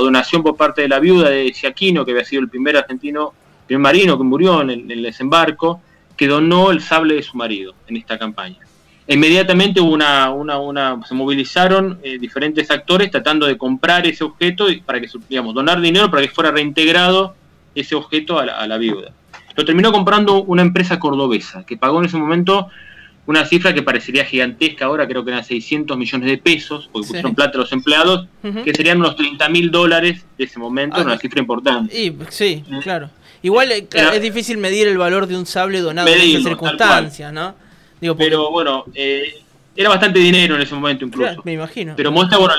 donación 0.00 0.42
por 0.42 0.56
parte 0.56 0.82
de 0.82 0.88
la 0.88 1.00
viuda 1.00 1.30
de 1.30 1.52
Giaquino, 1.52 2.04
que 2.04 2.12
había 2.12 2.24
sido 2.24 2.42
el 2.42 2.48
primer 2.48 2.76
argentino, 2.76 3.32
primer 3.66 3.82
marino 3.82 4.16
que 4.16 4.24
murió 4.24 4.62
en 4.62 4.90
el, 4.90 5.02
desembarco, 5.02 5.80
que 6.16 6.28
donó 6.28 6.70
el 6.70 6.80
sable 6.80 7.14
de 7.14 7.22
su 7.22 7.36
marido 7.36 7.74
en 7.88 7.96
esta 7.96 8.16
campaña. 8.16 8.58
Inmediatamente 9.08 9.80
hubo 9.80 9.92
una, 9.92 10.30
una, 10.30 10.60
una 10.60 11.00
se 11.04 11.14
movilizaron 11.14 11.98
eh, 12.04 12.18
diferentes 12.18 12.70
actores 12.70 13.10
tratando 13.10 13.46
de 13.46 13.58
comprar 13.58 14.06
ese 14.06 14.22
objeto 14.22 14.66
para 14.86 15.00
que, 15.00 15.08
digamos, 15.28 15.54
donar 15.54 15.80
dinero 15.80 16.08
para 16.08 16.22
que 16.22 16.28
fuera 16.28 16.52
reintegrado 16.52 17.34
ese 17.74 17.96
objeto 17.96 18.38
a 18.38 18.66
la 18.66 18.78
viuda. 18.78 19.12
Lo 19.56 19.64
terminó 19.64 19.92
comprando 19.92 20.42
una 20.44 20.62
empresa 20.62 20.98
cordobesa 20.98 21.64
que 21.64 21.76
pagó 21.76 21.98
en 21.98 22.06
ese 22.06 22.16
momento 22.16 22.68
una 23.26 23.44
cifra 23.46 23.72
que 23.72 23.82
parecería 23.82 24.24
gigantesca 24.24 24.86
ahora, 24.86 25.06
creo 25.06 25.24
que 25.24 25.30
eran 25.30 25.44
600 25.44 25.96
millones 25.96 26.28
de 26.28 26.38
pesos, 26.38 26.88
porque 26.92 27.08
pusieron 27.08 27.34
plata 27.34 27.58
a 27.58 27.60
los 27.60 27.72
empleados, 27.72 28.26
que 28.64 28.74
serían 28.74 28.98
unos 28.98 29.16
30 29.16 29.48
mil 29.48 29.70
dólares 29.70 30.24
de 30.36 30.44
ese 30.44 30.58
momento, 30.58 30.96
ah, 30.98 31.02
una 31.02 31.18
cifra 31.18 31.40
importante. 31.40 31.96
Y, 31.96 32.12
sí, 32.30 32.64
claro. 32.82 33.10
Igual 33.42 33.72
eh, 33.72 33.88
es 34.12 34.22
difícil 34.22 34.58
medir 34.58 34.86
el 34.86 34.98
valor 34.98 35.26
de 35.26 35.36
un 35.36 35.46
sable 35.46 35.80
donado 35.80 36.08
en 36.08 36.20
esas 36.20 36.42
circunstancias, 36.44 37.32
¿no? 37.32 37.54
Digo, 38.00 38.16
Pero 38.16 38.50
bueno, 38.50 38.84
eh, 38.94 39.42
era 39.74 39.88
bastante 39.88 40.18
dinero 40.18 40.56
en 40.56 40.62
ese 40.62 40.74
momento 40.74 41.04
incluso. 41.04 41.40
me 41.44 41.52
imagino. 41.52 41.94
Pero 41.96 42.12
muestra 42.12 42.38
bueno, 42.38 42.54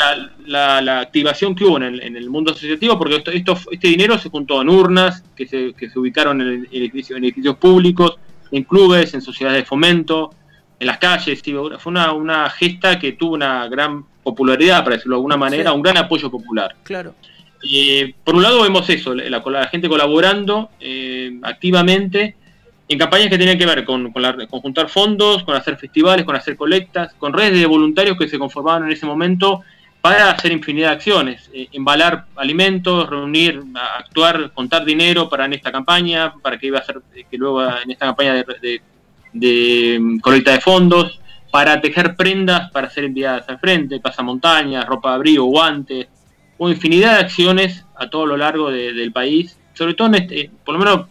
la, 0.45 0.81
la, 0.81 0.99
activación 0.99 1.55
que 1.55 1.63
hubo 1.65 1.77
en 1.77 2.15
el, 2.15 2.29
mundo 2.29 2.51
asociativo, 2.51 2.97
porque 2.97 3.17
esto, 3.17 3.31
esto, 3.31 3.57
este 3.71 3.87
dinero 3.89 4.17
se 4.17 4.29
juntó 4.29 4.61
en 4.61 4.69
urnas 4.69 5.23
que 5.35 5.47
se, 5.47 5.73
que 5.73 5.89
se 5.89 5.99
ubicaron 5.99 6.41
en, 6.41 6.67
edificios, 6.71 7.17
en 7.17 7.25
edificios 7.25 7.57
públicos, 7.57 8.17
en 8.51 8.63
clubes, 8.63 9.13
en 9.13 9.21
sociedades 9.21 9.63
de 9.63 9.65
fomento, 9.65 10.33
en 10.79 10.87
las 10.87 10.97
calles. 10.97 11.41
Fue 11.41 11.91
una, 11.91 12.13
una 12.13 12.49
gesta 12.49 12.99
que 12.99 13.13
tuvo 13.13 13.33
una 13.33 13.67
gran 13.67 14.05
popularidad, 14.23 14.83
para 14.83 14.95
decirlo 14.95 15.15
de 15.15 15.19
alguna 15.19 15.37
manera, 15.37 15.73
un 15.73 15.81
gran 15.81 15.97
apoyo 15.97 16.31
popular. 16.31 16.75
Claro. 16.83 17.13
Eh, 17.69 18.13
por 18.23 18.35
un 18.35 18.43
lado 18.43 18.63
vemos 18.63 18.89
eso, 18.89 19.15
la, 19.15 19.41
la 19.45 19.67
gente 19.67 19.87
colaborando 19.87 20.71
eh, 20.81 21.39
activamente 21.43 22.35
en 22.89 22.99
campañas 22.99 23.29
que 23.29 23.37
tenían 23.37 23.57
que 23.57 23.65
ver 23.65 23.85
con, 23.85 24.11
juntar 24.11 24.89
fondos, 24.89 25.43
con 25.43 25.55
hacer 25.55 25.77
festivales, 25.77 26.25
con 26.25 26.35
hacer 26.35 26.57
colectas, 26.57 27.13
con 27.13 27.31
redes 27.31 27.59
de 27.59 27.65
voluntarios 27.65 28.17
que 28.17 28.27
se 28.27 28.37
conformaban 28.37 28.83
en 28.83 28.91
ese 28.91 29.05
momento 29.05 29.61
para 30.01 30.31
hacer 30.31 30.51
infinidad 30.51 30.89
de 30.89 30.95
acciones, 30.95 31.49
eh, 31.53 31.69
embalar 31.71 32.25
alimentos, 32.35 33.09
reunir, 33.09 33.61
actuar, 33.97 34.51
contar 34.51 34.83
dinero 34.83 35.29
para 35.29 35.45
en 35.45 35.53
esta 35.53 35.71
campaña, 35.71 36.33
para 36.41 36.57
que 36.57 36.67
iba 36.67 36.79
a 36.79 36.83
ser, 36.83 37.01
que 37.13 37.37
luego 37.37 37.63
en 37.63 37.89
esta 37.89 38.07
campaña 38.07 38.33
de, 38.33 38.45
de, 38.61 38.81
mm, 39.33 40.19
colecta 40.19 40.51
de 40.51 40.61
fondos, 40.61 41.19
para 41.53 41.79
tejer 41.81 42.15
prendas 42.15 42.71
para 42.71 42.89
ser 42.89 43.03
enviadas 43.03 43.47
al 43.47 43.59
frente, 43.59 43.99
pasamontañas, 43.99 44.87
ropa 44.87 45.09
de 45.09 45.15
abrigo, 45.15 45.45
guantes, 45.45 46.07
o 46.57 46.67
infinidad 46.67 47.17
de 47.17 47.25
acciones 47.25 47.85
a 47.95 48.09
todo 48.09 48.25
lo 48.25 48.37
largo 48.37 48.71
del 48.71 49.11
país, 49.11 49.55
sobre 49.73 49.93
todo 49.93 50.07
en 50.07 50.15
este, 50.15 50.51
por 50.65 50.73
lo 50.73 50.79
menos 50.79 51.07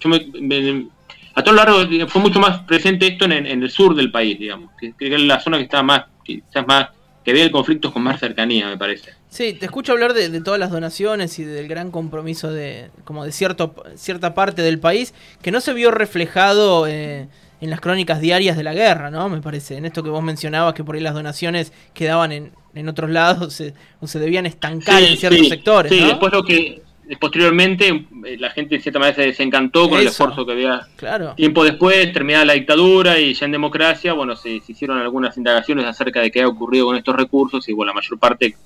yo 0.00 0.08
me, 0.08 0.86
a 1.34 1.42
todo 1.42 1.54
lo 1.54 1.64
largo 1.64 2.08
fue 2.08 2.22
mucho 2.22 2.40
más 2.40 2.60
presente 2.60 3.06
esto 3.06 3.24
en, 3.26 3.32
el 3.32 3.70
sur 3.70 3.94
del 3.94 4.10
país, 4.10 4.38
digamos, 4.38 4.70
que, 4.78 4.94
es 4.98 5.20
la 5.20 5.40
zona 5.40 5.58
que 5.58 5.64
está 5.64 5.82
más, 5.82 6.04
quizás 6.24 6.66
más, 6.66 6.88
que 7.24 7.32
ve 7.32 7.42
el 7.42 7.50
conflicto 7.50 7.92
con 7.92 8.02
más 8.02 8.18
cercanía, 8.18 8.68
me 8.68 8.76
parece. 8.76 9.12
Sí, 9.28 9.52
te 9.52 9.66
escucho 9.66 9.92
hablar 9.92 10.12
de, 10.12 10.40
todas 10.40 10.58
las 10.58 10.70
donaciones 10.70 11.38
y 11.38 11.44
del 11.44 11.68
gran 11.68 11.90
compromiso 11.90 12.50
de, 12.50 12.90
como 13.04 13.24
de 13.24 13.32
cierto, 13.32 13.74
cierta 13.94 14.34
parte 14.34 14.62
del 14.62 14.78
país 14.78 15.14
que 15.40 15.50
no 15.50 15.60
se 15.60 15.72
vio 15.72 15.90
reflejado 15.90 16.86
eh, 16.86 17.28
en 17.62 17.70
las 17.70 17.80
crónicas 17.80 18.20
diarias 18.20 18.56
de 18.56 18.64
la 18.64 18.74
guerra, 18.74 19.08
¿no? 19.08 19.28
Me 19.28 19.40
parece, 19.40 19.76
en 19.76 19.84
esto 19.84 20.02
que 20.02 20.10
vos 20.10 20.22
mencionabas, 20.22 20.74
que 20.74 20.82
por 20.82 20.96
ahí 20.96 21.00
las 21.00 21.14
donaciones 21.14 21.72
quedaban 21.94 22.32
en, 22.32 22.52
en 22.74 22.88
otros 22.88 23.08
lados 23.08 23.62
o 24.00 24.06
se 24.08 24.18
debían 24.18 24.46
estancar 24.46 25.00
en 25.00 25.16
ciertos 25.16 25.48
sectores. 25.48 25.92
Sí, 25.92 26.04
después 26.04 26.32
lo 26.32 26.42
que 26.42 26.82
posteriormente 27.20 28.04
eh, 28.26 28.36
la 28.36 28.50
gente 28.50 28.74
en 28.74 28.82
cierta 28.82 28.98
manera 28.98 29.14
se 29.14 29.22
desencantó 29.22 29.88
con 29.88 30.00
el 30.00 30.08
esfuerzo 30.08 30.44
que 30.44 30.52
había. 30.52 30.88
Claro. 30.96 31.34
Tiempo 31.36 31.62
después, 31.62 32.12
terminada 32.12 32.44
la 32.44 32.54
dictadura 32.54 33.20
y 33.20 33.32
ya 33.32 33.46
en 33.46 33.52
democracia, 33.52 34.12
bueno, 34.12 34.34
se, 34.34 34.60
hicieron 34.66 34.98
algunas 34.98 35.36
indagaciones 35.36 35.86
acerca 35.86 36.20
de 36.20 36.32
qué 36.32 36.42
ha 36.42 36.48
ocurrido 36.48 36.86
con 36.86 36.96
estos 36.96 37.14
recursos 37.14 37.68
y 37.68 37.72
bueno, 37.72 37.92
la 37.92 37.94
mayor 37.94 38.18
parte 38.18 38.56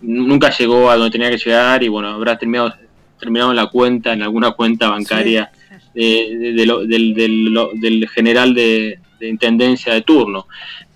nunca 0.00 0.50
llegó 0.56 0.88
a 0.90 0.96
donde 0.96 1.10
tenía 1.10 1.28
que 1.28 1.38
llegar 1.38 1.82
y 1.82 1.88
bueno, 1.88 2.10
habrá 2.10 2.38
terminado, 2.38 2.72
terminado 3.18 3.50
en 3.50 3.56
la 3.56 3.66
cuenta, 3.66 4.12
en 4.12 4.22
alguna 4.22 4.52
cuenta 4.52 4.90
bancaria 4.90 5.50
del, 5.98 8.08
general 8.08 8.54
de, 8.54 8.98
de 9.18 9.28
intendencia 9.28 9.94
de 9.94 10.02
turno. 10.02 10.46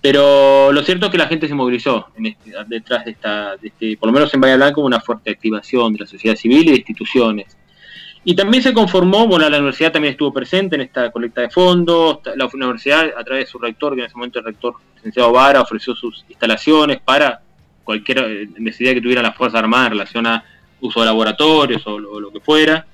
Pero 0.01 0.71
lo 0.71 0.83
cierto 0.83 1.05
es 1.05 1.11
que 1.11 1.17
la 1.17 1.27
gente 1.27 1.47
se 1.47 1.55
movilizó 1.55 2.07
en 2.17 2.25
este, 2.25 2.51
detrás 2.67 3.05
de 3.05 3.11
esta, 3.11 3.55
este, 3.61 3.95
por 3.97 4.07
lo 4.07 4.13
menos 4.13 4.33
en 4.33 4.41
Bahía 4.41 4.57
Blanca, 4.57 4.81
una 4.81 4.99
fuerte 4.99 5.31
activación 5.31 5.93
de 5.93 5.99
la 5.99 6.05
sociedad 6.05 6.35
civil 6.35 6.67
y 6.67 6.71
de 6.71 6.77
instituciones. 6.77 7.57
Y 8.25 8.35
también 8.35 8.63
se 8.63 8.73
conformó, 8.73 9.27
bueno, 9.27 9.49
la 9.49 9.57
universidad 9.57 9.91
también 9.91 10.13
estuvo 10.13 10.33
presente 10.33 10.75
en 10.75 10.81
esta 10.81 11.11
colecta 11.11 11.41
de 11.41 11.49
fondos, 11.49 12.19
la 12.35 12.49
universidad 12.53 13.11
a 13.17 13.23
través 13.23 13.45
de 13.45 13.51
su 13.51 13.59
rector, 13.59 13.95
que 13.95 14.01
en 14.01 14.07
ese 14.07 14.15
momento 14.15 14.39
el 14.39 14.45
rector 14.45 14.75
licenciado 14.95 15.33
Vara, 15.33 15.61
ofreció 15.61 15.93
sus 15.93 16.23
instalaciones 16.29 17.01
para 17.01 17.41
cualquier 17.83 18.19
eh, 18.19 18.49
necesidad 18.57 18.93
que 18.93 19.01
tuviera 19.01 19.21
la 19.21 19.33
Fuerza 19.33 19.59
Armada 19.59 19.87
en 19.87 19.91
relación 19.91 20.27
a 20.27 20.43
uso 20.79 21.01
de 21.01 21.05
laboratorios 21.05 21.85
o 21.85 21.99
lo 21.99 22.31
que 22.31 22.39
fuera. 22.39 22.87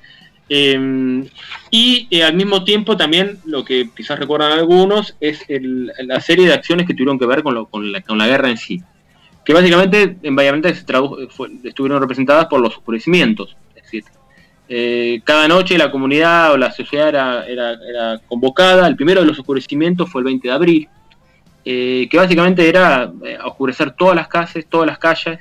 Em, 0.52 1.28
y 1.70 2.08
eh, 2.10 2.24
al 2.24 2.34
mismo 2.34 2.64
tiempo 2.64 2.98
también 2.98 3.38
lo 3.46 3.64
que 3.64 3.88
quizás 3.96 4.18
recuerdan 4.18 4.52
algunos 4.52 5.16
es 5.20 5.46
la 5.48 6.20
serie 6.22 6.48
de 6.48 6.54
acciones 6.54 6.88
que 6.88 6.96
tuvieron 6.96 7.20
que 7.20 7.28
ver 7.28 7.44
con, 7.44 7.66
con, 7.66 7.92
la, 7.92 8.28
guerra 8.28 8.50
en 8.50 8.58
sí, 8.58 8.82
que 9.46 9.54
básicamente 9.54 10.18
en 10.24 10.36
Bahía 10.36 10.60
se 10.64 11.68
estuvieron 11.68 12.02
representadas 12.02 12.48
por 12.48 12.62
los 12.62 12.76
oscurecimientos. 12.76 13.56
Es 13.76 13.84
decir, 13.84 14.04
eh, 14.68 15.22
cada 15.24 15.48
noche 15.48 15.78
la 15.78 15.92
comunidad 15.92 16.54
o 16.54 16.58
la 16.58 16.72
sociedad 16.72 17.48
era, 17.48 18.20
convocada, 18.28 18.88
el 18.88 18.96
primero 18.96 19.22
de 19.22 19.28
los 19.28 19.38
oscurecimientos 19.38 20.10
fue 20.10 20.22
el 20.22 20.26
20 20.26 20.48
de 20.48 20.54
abril, 20.54 20.90
eh, 21.64 22.08
que 22.10 22.18
básicamente 22.18 22.68
era 22.68 23.12
oscurecer 23.46 23.92
todas 23.92 24.16
las 24.16 24.28
casas, 24.28 24.66
todas 24.68 24.88
las 24.88 24.98
calles, 24.98 25.40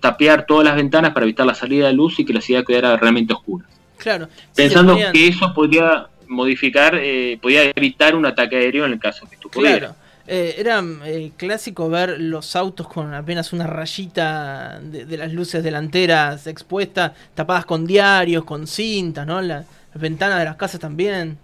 tapear 0.00 0.46
todas 0.46 0.64
las 0.64 0.74
ventanas 0.74 1.12
para 1.12 1.26
evitar 1.26 1.46
la 1.46 1.54
salida 1.54 1.86
de 1.86 1.92
luz 1.92 2.18
y 2.18 2.24
que 2.24 2.32
la 2.32 2.40
ciudad 2.40 2.64
quedara 2.64 2.96
realmente 2.96 3.34
oscura. 3.34 3.66
Claro. 4.00 4.28
Pensando 4.54 4.96
que 5.12 5.28
eso 5.28 5.52
podía 5.54 6.08
modificar, 6.26 6.94
eh, 6.94 7.38
podía 7.40 7.64
evitar 7.74 8.14
un 8.14 8.24
ataque 8.24 8.56
aéreo 8.56 8.86
en 8.86 8.92
el 8.92 8.98
caso 8.98 9.28
que 9.28 9.34
esto 9.34 9.48
Claro. 9.48 9.94
Eh, 10.26 10.54
era 10.58 10.80
eh, 11.06 11.32
clásico 11.36 11.88
ver 11.88 12.20
los 12.20 12.54
autos 12.54 12.86
con 12.86 13.12
apenas 13.14 13.52
una 13.52 13.66
rayita 13.66 14.78
de, 14.80 15.16
las 15.16 15.32
luces 15.32 15.64
delanteras 15.64 16.46
expuestas, 16.46 17.12
tapadas 17.34 17.66
con 17.66 17.84
diarios, 17.84 18.44
con 18.44 18.68
cintas, 18.68 19.26
¿no? 19.26 19.42
las 19.42 19.66
ventanas 19.94 20.38
de 20.38 20.44
las 20.44 20.56
casas 20.56 20.78
también. 20.78 21.36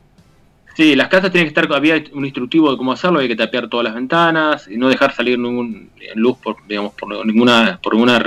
Sí, 0.77 0.95
las 0.95 1.09
casas 1.09 1.33
tienen 1.33 1.53
que 1.53 1.61
estar, 1.61 1.75
había 1.75 2.01
un 2.13 2.25
instructivo 2.25 2.71
de 2.71 2.77
cómo 2.77 2.93
hacerlo, 2.93 3.19
hay 3.19 3.29
que 3.29 3.35
tapear 3.35 3.69
todas 3.69 3.85
las 3.85 3.95
ventanas 3.95 4.69
y 4.69 4.77
no 4.77 4.89
dejar 4.89 5.13
salir 5.13 5.39
ningún 5.39 5.91
luz 6.15 6.37
por, 6.39 6.57
digamos, 6.69 6.93
por 6.93 7.27
ninguna, 7.27 7.81
por 7.83 7.95
ninguna 7.95 8.23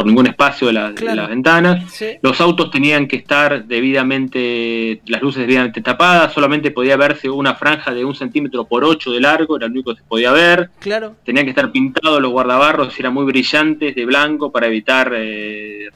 por 0.00 0.06
ningún 0.06 0.28
espacio 0.28 0.68
de, 0.68 0.72
las 0.72 1.28
ventanas. 1.28 2.00
Los 2.22 2.40
autos 2.40 2.70
tenían 2.70 3.06
que 3.06 3.16
estar 3.16 3.66
debidamente, 3.66 5.02
las 5.04 5.20
luces 5.20 5.42
debidamente 5.42 5.82
tapadas, 5.82 6.32
solamente 6.32 6.70
podía 6.70 6.96
verse 6.96 7.28
una 7.28 7.54
franja 7.54 7.92
de 7.92 8.02
un 8.02 8.14
centímetro 8.14 8.64
por 8.64 8.82
ocho 8.82 9.12
de 9.12 9.20
largo, 9.20 9.58
era 9.58 9.66
lo 9.66 9.72
único 9.72 9.90
que 9.90 10.00
se 10.00 10.08
podía 10.08 10.32
ver. 10.32 10.70
Claro. 10.78 11.16
Tenían 11.22 11.44
que 11.44 11.50
estar 11.50 11.70
pintados 11.70 12.18
los 12.18 12.30
guardabarros, 12.30 12.98
eran 12.98 13.12
muy 13.12 13.26
brillantes, 13.26 13.94
de 13.94 14.06
blanco, 14.06 14.50
para 14.50 14.68
evitar 14.68 15.12
eh, 15.14 15.90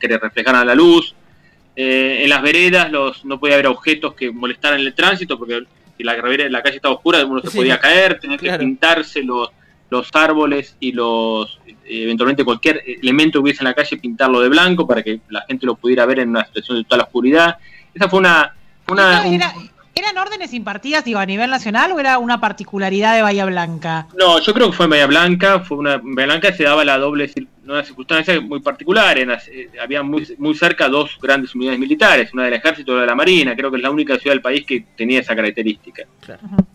que 0.00 0.18
reflejaran 0.18 0.66
la 0.66 0.74
luz. 0.74 1.14
Eh, 1.76 2.24
en 2.24 2.30
las 2.30 2.42
veredas 2.42 2.90
los, 2.90 3.24
no 3.24 3.38
podía 3.38 3.54
haber 3.54 3.68
objetos 3.68 4.14
que 4.14 4.32
molestaran 4.32 4.80
el 4.80 4.92
tránsito, 4.94 5.38
porque 5.38 5.62
si 5.96 6.02
la, 6.02 6.16
la 6.16 6.60
calle 6.60 6.74
estaba 6.74 6.96
oscura, 6.96 7.24
uno 7.24 7.40
se 7.40 7.56
podía 7.56 7.78
caer, 7.78 8.18
tenía 8.18 8.36
que 8.36 8.50
pintarse 8.58 9.22
los 9.22 9.50
los 9.90 10.10
árboles 10.12 10.76
y 10.80 10.92
los 10.92 11.60
eventualmente 11.84 12.44
cualquier 12.44 12.82
elemento 12.86 13.38
que 13.38 13.44
hubiese 13.44 13.62
en 13.62 13.68
la 13.68 13.74
calle 13.74 13.96
pintarlo 13.96 14.40
de 14.40 14.48
blanco 14.48 14.86
para 14.86 15.02
que 15.02 15.20
la 15.30 15.42
gente 15.48 15.66
lo 15.66 15.74
pudiera 15.74 16.04
ver 16.04 16.20
en 16.20 16.30
una 16.30 16.44
situación 16.44 16.78
de 16.78 16.84
total 16.84 17.00
oscuridad. 17.00 17.56
Esa 17.94 18.08
fue 18.08 18.20
una... 18.20 18.54
una 18.88 19.24
¿Eran 19.94 20.16
órdenes 20.16 20.54
impartidas 20.54 21.04
digo, 21.04 21.18
a 21.18 21.26
nivel 21.26 21.50
nacional 21.50 21.90
o 21.90 21.98
era 21.98 22.18
una 22.18 22.40
particularidad 22.40 23.16
de 23.16 23.22
Bahía 23.22 23.46
Blanca? 23.46 24.06
No, 24.16 24.38
yo 24.38 24.54
creo 24.54 24.70
que 24.70 24.76
fue 24.76 24.84
en 24.84 24.90
Bahía 24.90 25.06
Blanca, 25.08 25.58
fue 25.58 25.76
una, 25.76 25.96
Bahía 26.00 26.26
Blanca 26.26 26.52
se 26.52 26.62
daba 26.62 26.84
la 26.84 26.98
doble, 26.98 27.28
una 27.72 27.84
circunstancia 27.84 28.40
muy 28.40 28.60
particular, 28.60 29.18
en 29.18 29.30
eh, 29.30 29.70
había 29.80 30.02
muy, 30.02 30.26
muy 30.38 30.54
cerca 30.54 30.88
dos 30.88 31.18
grandes 31.20 31.54
unidades 31.54 31.78
militares, 31.78 32.32
una 32.32 32.44
del 32.44 32.54
ejército 32.54 32.92
y 32.92 32.94
otra 32.94 33.02
de 33.02 33.06
la 33.08 33.14
marina, 33.14 33.54
creo 33.54 33.70
que 33.70 33.76
es 33.76 33.82
la 33.82 33.90
única 33.90 34.18
ciudad 34.18 34.34
del 34.34 34.42
país 34.42 34.64
que 34.64 34.84
tenía 34.96 35.20
esa 35.20 35.36
característica. 35.36 36.04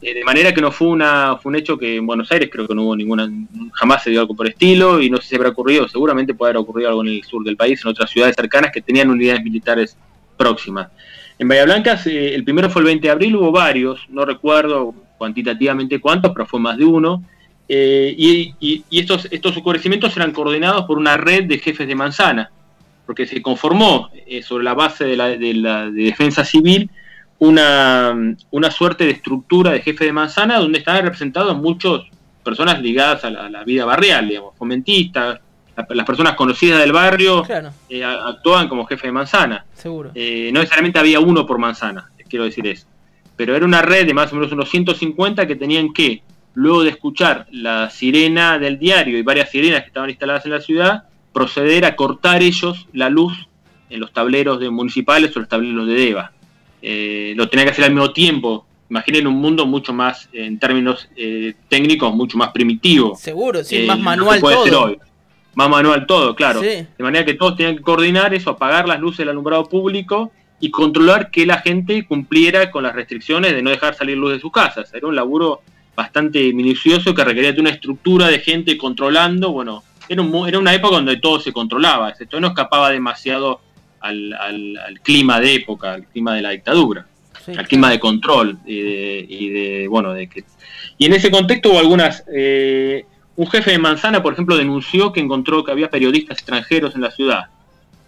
Eh, 0.02 0.14
de 0.14 0.24
manera 0.24 0.54
que 0.54 0.62
no 0.62 0.72
fue, 0.72 0.90
una, 0.90 1.38
fue 1.38 1.50
un 1.50 1.56
hecho 1.56 1.78
que 1.78 1.96
en 1.96 2.06
Buenos 2.06 2.32
Aires 2.32 2.50
creo 2.52 2.68
que 2.68 2.76
no 2.76 2.84
hubo 2.84 2.96
ninguna, 2.96 3.30
jamás 3.74 4.04
se 4.04 4.12
dio 4.12 4.22
algo 4.22 4.36
por 4.36 4.48
estilo 4.48 5.02
y 5.02 5.10
no 5.10 5.18
sé 5.18 5.30
si 5.30 5.36
habrá 5.36 5.50
ocurrido, 5.50 5.88
seguramente 5.88 6.34
puede 6.34 6.52
haber 6.52 6.62
ocurrido 6.62 6.90
algo 6.90 7.02
en 7.02 7.10
el 7.10 7.24
sur 7.24 7.44
del 7.44 7.58
país, 7.58 7.82
en 7.84 7.92
otras 7.92 8.10
ciudades 8.10 8.36
cercanas 8.36 8.72
que 8.72 8.82
tenían 8.82 9.10
unidades 9.10 9.44
militares 9.44 9.98
próximas. 10.38 10.90
En 11.40 11.48
Bahía 11.48 11.66
Blanca, 11.66 12.00
el 12.06 12.44
primero 12.44 12.70
fue 12.70 12.82
el 12.82 12.86
20 12.86 13.08
de 13.08 13.12
abril, 13.12 13.36
hubo 13.36 13.52
varios, 13.52 14.00
no 14.10 14.24
recuerdo 14.26 14.94
cuantitativamente 15.18 16.00
cuántos, 16.00 16.32
pero 16.34 16.46
fue 16.46 16.60
más 16.60 16.78
de 16.78 16.86
uno. 16.86 17.24
Eh, 17.68 18.14
y, 18.18 18.84
estos, 18.92 19.28
estos 19.32 19.56
oscurecimientos 19.56 20.16
eran 20.18 20.32
coordinados 20.32 20.86
por 20.86 20.98
una 20.98 21.18
red 21.18 21.46
de 21.46 21.60
jefes 21.60 21.88
de 21.88 21.96
manzana, 21.96 22.52
porque 23.06 23.26
se 23.26 23.42
conformó 23.42 24.10
eh, 24.28 24.44
sobre 24.44 24.64
la 24.64 24.74
base 24.74 25.06
de 25.06 25.16
la, 25.16 25.90
defensa 25.90 26.44
civil 26.44 26.90
una, 27.40 28.16
una, 28.52 28.72
suerte 28.72 29.06
de 29.06 29.12
estructura 29.12 29.72
de 29.72 29.82
jefe 29.82 30.06
de 30.06 30.14
manzana 30.14 30.60
donde 30.60 30.80
estaban 30.80 31.04
representados 31.04 31.58
muchas 31.58 32.02
personas 32.44 32.82
ligadas 32.82 33.24
a 33.26 33.30
la, 33.30 33.46
a 33.46 33.50
la 33.50 33.64
vida 33.64 33.86
barrial, 33.86 34.28
digamos, 34.28 34.56
fomentistas, 34.58 35.40
las 35.90 36.06
personas 36.06 36.36
conocidas 36.36 36.80
del 36.80 36.92
barrio 36.92 37.44
eh, 37.90 38.04
actuaban 38.04 38.68
como 38.68 38.86
jefe 38.86 39.08
de 39.08 39.14
manzana. 39.14 39.66
Seguro. 39.74 40.10
No 40.10 40.60
necesariamente 40.60 41.00
había 41.00 41.20
uno 41.20 41.46
por 41.46 41.58
manzana, 41.58 42.12
quiero 42.30 42.46
decir 42.46 42.66
eso. 42.68 42.88
Pero 43.36 43.56
era 43.56 43.66
una 43.66 43.82
red 43.82 44.06
de 44.06 44.14
más 44.14 44.32
o 44.32 44.36
menos 44.36 44.52
unos 44.52 44.70
150 44.70 45.48
que 45.48 45.56
tenían 45.56 45.94
que, 45.94 46.24
luego 46.54 46.84
de 46.84 46.90
escuchar 46.90 47.48
la 47.52 47.90
sirena 47.90 48.60
del 48.60 48.80
diario 48.80 49.18
y 49.18 49.22
varias 49.22 49.50
sirenas 49.50 49.82
que 49.82 49.88
estaban 49.88 50.10
instaladas 50.10 50.46
en 50.46 50.52
la 50.52 50.62
ciudad, 50.62 51.04
proceder 51.32 51.86
a 51.86 51.96
cortar 51.96 52.42
ellos 52.42 52.88
la 52.94 53.10
luz 53.10 53.34
en 53.90 54.00
los 54.00 54.14
tableros 54.14 54.60
de 54.60 54.70
municipales 54.70 55.36
o 55.36 55.40
los 55.40 55.50
tableros 55.50 55.88
de 55.88 55.94
DEVA. 55.94 56.32
Eh, 56.82 57.34
lo 57.36 57.50
tenían 57.50 57.68
que 57.68 57.72
hacer 57.72 57.86
al 57.86 57.92
mismo 57.92 58.12
tiempo 58.12 58.66
imaginen 58.94 59.26
un 59.26 59.42
mundo 59.42 59.66
mucho 59.66 59.92
más, 59.92 60.30
en 60.34 60.60
términos 60.60 61.10
eh, 61.16 61.56
técnicos, 61.68 62.14
mucho 62.14 62.38
más 62.38 62.52
primitivo. 62.52 63.16
Seguro, 63.16 63.64
sí, 63.64 63.86
más 63.88 64.00
manual 64.00 64.40
todo. 64.40 64.96
Más 65.56 65.70
manual 65.70 66.06
todo, 66.06 66.36
claro. 66.36 66.62
De 66.62 66.88
manera 67.00 67.26
que 67.26 67.34
todos 67.34 67.56
tenían 67.56 67.76
que 67.76 67.82
coordinar 67.82 68.34
eso, 68.36 68.52
apagar 68.52 68.88
las 68.88 69.00
luces 69.00 69.20
del 69.20 69.30
alumbrado 69.30 69.68
público 69.68 70.32
y 70.60 70.70
controlar 70.70 71.32
que 71.32 71.46
la 71.46 71.58
gente 71.60 72.06
cumpliera 72.06 72.70
con 72.70 72.84
las 72.84 72.94
restricciones 72.94 73.54
de 73.54 73.64
no 73.64 73.72
dejar 73.72 73.96
salir 73.96 74.16
luz 74.16 74.34
de 74.34 74.40
sus 74.40 74.52
casas. 74.52 74.94
Era 74.94 75.08
un 75.08 75.16
laburo 75.16 75.62
bastante 75.96 76.54
minucioso 76.54 77.14
que 77.14 77.24
requería 77.24 77.54
de 77.54 77.62
una 77.62 77.70
estructura 77.70 78.28
de 78.28 78.40
gente 78.40 78.78
controlando. 78.78 79.52
Bueno, 79.52 79.84
era, 80.10 80.24
era 80.48 80.60
una 80.60 80.74
época 80.74 80.96
donde 80.96 81.18
todo 81.18 81.40
se 81.40 81.54
controlaba, 81.54 82.10
esto 82.10 82.40
no 82.40 82.48
escapaba 82.48 82.90
demasiado 82.92 83.62
al, 84.04 85.00
clima 85.02 85.40
de 85.40 85.56
época, 85.56 85.94
al 85.94 86.06
clima 86.06 86.36
de 86.36 86.42
la 86.42 86.50
dictadura, 86.50 87.06
al 87.48 87.68
clima 87.68 87.90
de 87.90 88.00
control 88.00 88.60
y 88.66 89.50
de, 89.50 89.88
bueno, 89.90 90.14
de 90.14 90.28
que... 90.28 90.44
Y 90.98 91.06
en 91.06 91.14
ese 91.14 91.32
contexto 91.32 91.72
hubo 91.72 91.80
algunas... 91.80 92.24
Eh, 92.34 93.06
un 93.36 93.48
jefe 93.48 93.72
de 93.72 93.80
Manzana, 93.80 94.22
por 94.22 94.34
ejemplo, 94.34 94.56
denunció 94.56 95.12
que 95.12 95.20
encontró 95.20 95.64
que 95.64 95.72
había 95.72 95.90
periodistas 95.90 96.38
extranjeros 96.38 96.94
en 96.94 97.02
la 97.02 97.10
ciudad. 97.10 97.46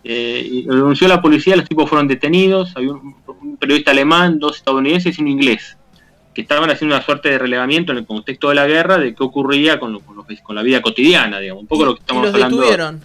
Eh, 0.04 0.48
y 0.52 0.62
denunció 0.64 1.08
la 1.08 1.20
policía, 1.20 1.56
los 1.56 1.68
tipos 1.68 1.90
fueron 1.90 2.08
detenidos, 2.08 2.74
había 2.76 2.92
un, 2.92 3.58
periodista 3.60 3.90
alemán, 3.90 4.38
dos 4.38 4.58
estadounidenses 4.58 5.18
y 5.18 5.22
un 5.22 5.28
inglés, 5.28 5.78
que 6.36 6.42
estaban 6.42 6.70
haciendo 6.70 6.96
una 6.96 7.04
suerte 7.04 7.30
de 7.30 7.40
relevamiento 7.40 7.94
en 7.94 8.00
el 8.00 8.06
contexto 8.06 8.50
de 8.50 8.56
la 8.56 8.68
guerra 8.68 8.98
de 8.98 9.16
qué 9.16 9.24
ocurría 9.24 9.80
con, 9.80 9.98
con, 10.00 10.56
la 10.56 10.62
vida 10.62 10.82
cotidiana, 10.82 11.40
digamos, 11.40 11.62
un 11.62 11.68
poco 11.68 11.86
lo 11.86 11.96
que 11.96 12.02
estamos 12.02 12.28
hablando. 12.28 12.58
Detuvieron? 12.58 13.02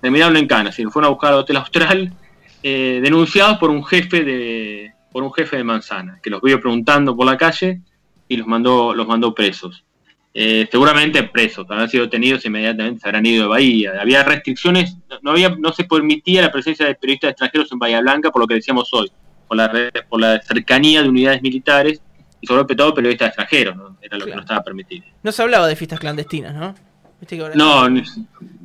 Terminaron 0.00 0.36
en 0.36 0.46
Cana, 0.46 0.70
si 0.70 0.84
fueron 0.84 1.08
a 1.08 1.10
buscar 1.10 1.32
al 1.32 1.40
Hotel 1.40 1.56
Austral, 1.56 2.12
eh, 2.62 3.00
denunciados 3.02 3.58
por 3.58 3.70
un 3.70 3.84
jefe 3.84 4.24
de 4.24 4.92
por 5.10 5.24
un 5.24 5.32
jefe 5.32 5.56
de 5.56 5.64
Manzana, 5.64 6.20
que 6.22 6.30
los 6.30 6.40
vio 6.40 6.60
preguntando 6.60 7.16
por 7.16 7.26
la 7.26 7.36
calle 7.36 7.80
y 8.28 8.36
los 8.36 8.46
mandó, 8.46 8.94
los 8.94 9.08
mandó 9.08 9.34
presos. 9.34 9.84
Eh, 10.32 10.68
seguramente 10.70 11.24
presos, 11.24 11.66
habrán 11.68 11.88
sido 11.88 12.04
detenidos 12.04 12.44
inmediatamente 12.44 13.00
se 13.00 13.08
habrán 13.08 13.26
ido 13.26 13.44
de 13.44 13.48
Bahía. 13.48 13.94
Había 14.00 14.22
restricciones, 14.22 14.96
no, 15.22 15.32
había, 15.32 15.48
no 15.58 15.72
se 15.72 15.84
permitía 15.84 16.42
la 16.42 16.52
presencia 16.52 16.86
de 16.86 16.94
periodistas 16.94 17.30
extranjeros 17.30 17.72
en 17.72 17.80
Bahía 17.80 18.00
Blanca, 18.00 18.30
por 18.30 18.42
lo 18.42 18.46
que 18.46 18.54
decíamos 18.54 18.90
hoy, 18.92 19.10
por 19.48 19.56
la, 19.56 19.90
por 20.08 20.20
la 20.20 20.40
cercanía 20.42 21.02
de 21.02 21.08
unidades 21.08 21.42
militares 21.42 22.00
y 22.40 22.46
sobre 22.46 22.74
todo 22.74 22.94
periodistas 22.94 23.28
extranjeros, 23.28 23.76
era 24.00 24.18
lo 24.18 24.26
que 24.26 24.34
no 24.34 24.40
estaba 24.40 24.62
permitido. 24.62 25.04
No 25.22 25.32
se 25.32 25.42
hablaba 25.42 25.66
de 25.66 25.76
fiestas 25.76 26.00
clandestinas, 26.00 26.54
¿no? 26.54 26.74
No, 27.54 27.88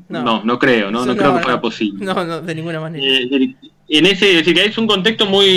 no, 0.10 0.44
no, 0.44 0.60
creo, 0.60 0.92
no, 0.92 1.06
no 1.06 1.15
creo 1.15 1.36
que 1.36 1.44
fuera 1.44 1.60
posible. 1.60 2.06
No, 2.06 2.24
no, 2.24 2.42
de 2.42 2.56
ninguna 2.56 2.80
manera. 2.80 3.03
Eh, 3.06 3.56
en 3.89 4.06
ese, 4.06 4.30
es 4.30 4.38
decir, 4.38 4.53
que 4.53 4.65
es 4.65 4.77
un 4.77 4.88
contexto 4.88 5.25
muy, 5.25 5.48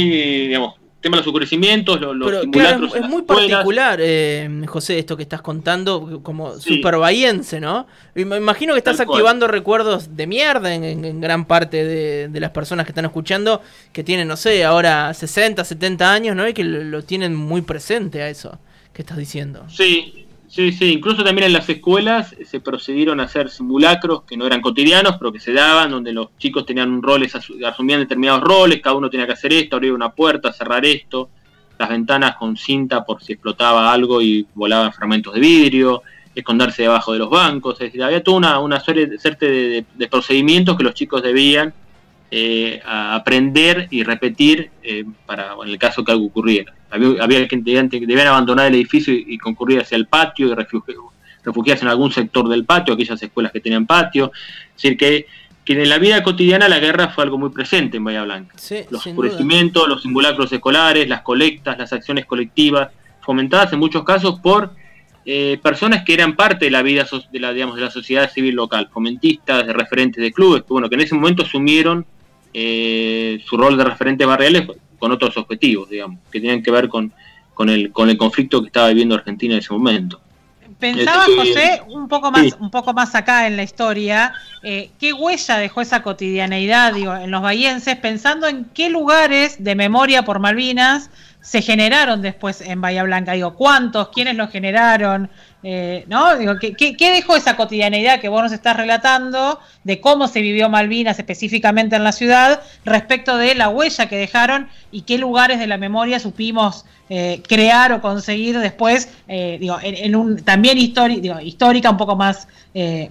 digamos, 0.46 0.75
tema 1.06 1.16
de 1.18 1.20
los 1.20 1.26
oscurecimientos, 1.28 2.00
los, 2.00 2.16
Pero, 2.28 2.50
Claro, 2.50 2.94
es 2.94 3.08
muy 3.08 3.22
particular, 3.22 4.00
eh, 4.02 4.48
José, 4.66 4.98
esto 4.98 5.16
que 5.16 5.22
estás 5.22 5.40
contando, 5.40 6.20
como 6.22 6.58
sí. 6.58 6.82
¿no? 7.60 7.86
me 8.14 8.36
imagino 8.36 8.72
que 8.72 8.78
estás 8.78 8.98
activando 8.98 9.46
recuerdos 9.46 10.16
de 10.16 10.26
mierda 10.26 10.75
en, 10.75 11.20
gran 11.20 11.44
parte 11.44 11.84
de, 11.84 12.40
las 12.40 12.50
personas 12.50 12.86
que 12.86 12.90
están 12.90 13.04
escuchando, 13.04 13.62
que 13.92 14.02
tienen, 14.02 14.26
no 14.26 14.36
sé, 14.36 14.64
ahora 14.64 15.14
60, 15.14 15.64
70 15.64 16.12
años, 16.12 16.34
¿no? 16.34 16.48
Y 16.48 16.52
que 16.52 16.64
lo 16.64 17.02
tienen 17.02 17.36
muy 17.36 17.62
presente 17.62 18.22
a 18.22 18.28
eso 18.28 18.58
que 18.92 19.02
estás 19.02 19.16
diciendo. 19.16 19.64
Sí, 19.68 20.25
Sí, 20.56 20.72
sí, 20.72 20.90
incluso 20.90 21.22
también 21.22 21.48
en 21.48 21.52
las 21.52 21.68
escuelas 21.68 22.34
se 22.42 22.60
procedieron 22.60 23.20
a 23.20 23.25
hacer 23.25 23.50
simulacros 23.50 24.22
que 24.22 24.38
no 24.38 24.46
eran 24.46 24.62
cotidianos, 24.62 25.16
pero 25.18 25.30
que 25.30 25.38
se 25.38 25.52
daban, 25.52 25.90
donde 25.90 26.14
los 26.14 26.28
chicos 26.38 26.64
tenían 26.64 27.02
roles, 27.02 27.34
asumían 27.34 28.00
determinados 28.00 28.40
roles, 28.40 28.80
cada 28.80 28.96
uno 28.96 29.10
tenía 29.10 29.26
que 29.26 29.34
hacer 29.34 29.52
esto, 29.52 29.76
abrir 29.76 29.92
una 29.92 30.12
puerta, 30.12 30.54
cerrar 30.54 30.86
esto, 30.86 31.28
las 31.78 31.90
ventanas 31.90 32.36
con 32.36 32.56
cinta 32.56 33.04
por 33.04 33.22
si 33.22 33.34
explotaba 33.34 33.92
algo 33.92 34.22
y 34.22 34.46
volaban 34.54 34.94
fragmentos 34.94 35.34
de 35.34 35.40
vidrio, 35.40 36.02
esconderse 36.34 36.84
debajo 36.84 37.12
de 37.12 37.18
los 37.18 37.28
bancos, 37.28 37.75
es 37.75 37.88
decir, 37.88 38.02
había 38.02 38.22
toda 38.22 38.38
una, 38.38 38.58
una 38.58 38.80
serie 38.80 39.08
de, 39.08 39.84
de 39.94 40.08
procedimientos 40.08 40.75
que 40.78 40.84
los 40.84 40.94
chicos 40.94 41.22
debían 41.22 41.75
eh, 42.28 42.80
a 42.85 43.14
aprender 43.14 43.87
y 43.90 44.02
repetir 44.02 44.71
eh, 44.83 45.04
para 45.26 45.54
en 45.62 45.68
el 45.68 45.78
caso 45.78 46.04
que 46.04 46.11
algo 46.11 46.26
ocurriera. 46.26 46.75
Había, 46.90 47.23
había 47.23 47.47
que 47.47 47.56
debían 47.56 48.27
abandonar 48.27 48.66
el 48.66 48.74
edificio 48.74 49.14
y, 49.14 49.38
concurrir 49.38 49.81
hacia 49.81 49.96
el 49.96 50.07
patio 50.07 50.48
y 50.48 50.55
refugiarse 51.44 51.85
en 51.85 51.88
algún 51.88 52.11
sector 52.11 52.48
del 52.48 52.64
patio, 52.64 52.94
aquellas 52.94 53.22
escuelas 53.22 53.53
que 53.53 53.61
tenían 53.61 53.87
patio. 53.87 54.33
Es 54.74 54.83
decir, 54.83 54.98
que, 54.98 55.27
que 55.64 55.81
en 55.81 55.88
la 55.88 55.98
vida 55.98 56.22
cotidiana 56.24 56.68
la 56.68 56.81
guerra 56.81 57.11
fue 57.11 57.22
algo 57.22 57.38
muy 57.38 57.50
presente 57.50 57.98
en 57.98 58.05
Bahía 58.05 58.24
Blanca. 58.24 58.57
los 58.90 59.07
oscurecimientos, 59.07 59.88
los 59.88 60.03
simulacros 60.03 60.53
escolares, 60.53 61.09
las 61.09 61.22
colectas, 61.22 61.79
las 61.79 61.92
acciones 61.92 62.27
colectivas, 62.27 62.88
fomentadas 63.20 63.72
en 63.72 63.79
muchos 63.79 64.03
casos 64.03 64.40
por 64.40 64.72
eh, 65.24 65.59
personas 65.62 66.05
que 66.05 66.14
eran 66.14 66.35
parte 66.35 66.66
de 66.66 66.70
la 66.70 66.83
vida 66.83 67.07
de 67.33 67.40
la, 67.40 67.53
digamos, 67.53 67.77
de 67.77 67.83
la 67.83 67.90
sociedad 67.90 68.31
civil 68.33 68.55
local, 68.55 68.88
fomentistas, 68.92 69.66
referentes 69.68 70.22
de 70.22 70.33
clubes, 70.33 70.62
que, 70.62 70.68
bueno, 70.68 70.88
que 70.88 70.94
en 70.94 71.00
ese 71.03 71.14
momento 71.14 71.42
asumieron 71.42 72.05
eh, 72.59 73.38
su 73.45 73.59
rol 73.59 73.77
de 73.77 73.85
referente 73.85 74.25
barriales 74.25 74.66
con 74.99 75.12
otros 75.12 75.37
objetivos, 75.37 75.90
digamos, 75.90 76.21
que 76.33 76.40
tenían 76.40 76.62
que 76.62 76.71
ver 76.71 76.88
con, 76.88 77.12
con, 77.53 77.69
el, 77.69 77.92
con 77.92 78.09
el 78.09 78.16
conflicto 78.16 78.62
que 78.62 78.69
estaba 78.69 78.88
viviendo 78.88 79.14
Argentina 79.14 79.53
en 79.53 79.61
ese 79.61 79.75
momento. 79.75 80.23
Pensaba, 80.79 81.25
este, 81.27 81.37
José, 81.37 81.83
un 81.88 82.09
poco 82.09 82.31
más, 82.31 82.57
un 82.59 82.71
poco 82.71 82.95
más 82.95 83.14
acá 83.14 83.47
en 83.47 83.59
la 83.59 83.62
historia, 83.62 84.33
eh, 84.62 84.88
qué 84.99 85.12
huella 85.12 85.59
dejó 85.59 85.83
esa 85.83 86.03
cotidianeidad 86.03 86.95
digo, 86.95 87.14
en 87.14 87.31
los 87.31 87.42
bahienses, 87.42 87.97
pensando 87.97 88.47
en 88.47 88.64
qué 88.73 88.88
lugares 88.88 89.62
de 89.62 89.75
memoria 89.75 90.25
por 90.25 90.38
Malvinas 90.38 91.11
se 91.42 91.61
generaron 91.61 92.23
después 92.23 92.62
en 92.62 92.81
Bahía 92.81 93.03
Blanca. 93.03 93.33
Digo, 93.33 93.55
¿cuántos? 93.55 94.09
¿Quiénes 94.09 94.35
los 94.35 94.51
generaron? 94.51 95.29
Eh, 95.68 96.05
¿no? 96.07 96.37
Digo, 96.38 96.55
¿qué, 96.61 96.76
¿qué, 96.76 97.11
dejó 97.11 97.35
esa 97.35 97.57
cotidianeidad 97.57 98.20
que 98.20 98.29
vos 98.29 98.40
nos 98.40 98.52
estás 98.52 98.76
relatando 98.76 99.59
de 99.83 100.00
cómo 100.00 100.29
se 100.29 100.40
vivió 100.40 100.68
Malvinas 100.68 101.18
específicamente 101.18 101.96
en 101.96 102.05
la 102.05 102.12
ciudad 102.12 102.62
respecto 102.85 103.37
de 103.37 103.57
la 103.57 103.68
huella 103.68 104.09
que 104.09 104.16
dejaron 104.16 104.68
y 104.92 105.00
qué 105.02 105.18
lugares 105.18 105.59
de 105.59 105.66
la 105.66 105.76
memoria 105.76 106.20
supimos 106.20 106.85
eh, 107.09 107.42
crear 107.48 107.90
o 107.90 108.00
conseguir 108.00 108.57
después, 108.61 109.09
eh, 109.26 109.57
digo, 109.59 109.76
en, 109.83 110.14
un 110.14 110.37
también 110.37 110.79
digo, 110.79 111.40
histórica, 111.40 111.90
un 111.90 111.96
poco 111.96 112.14
más, 112.14 112.46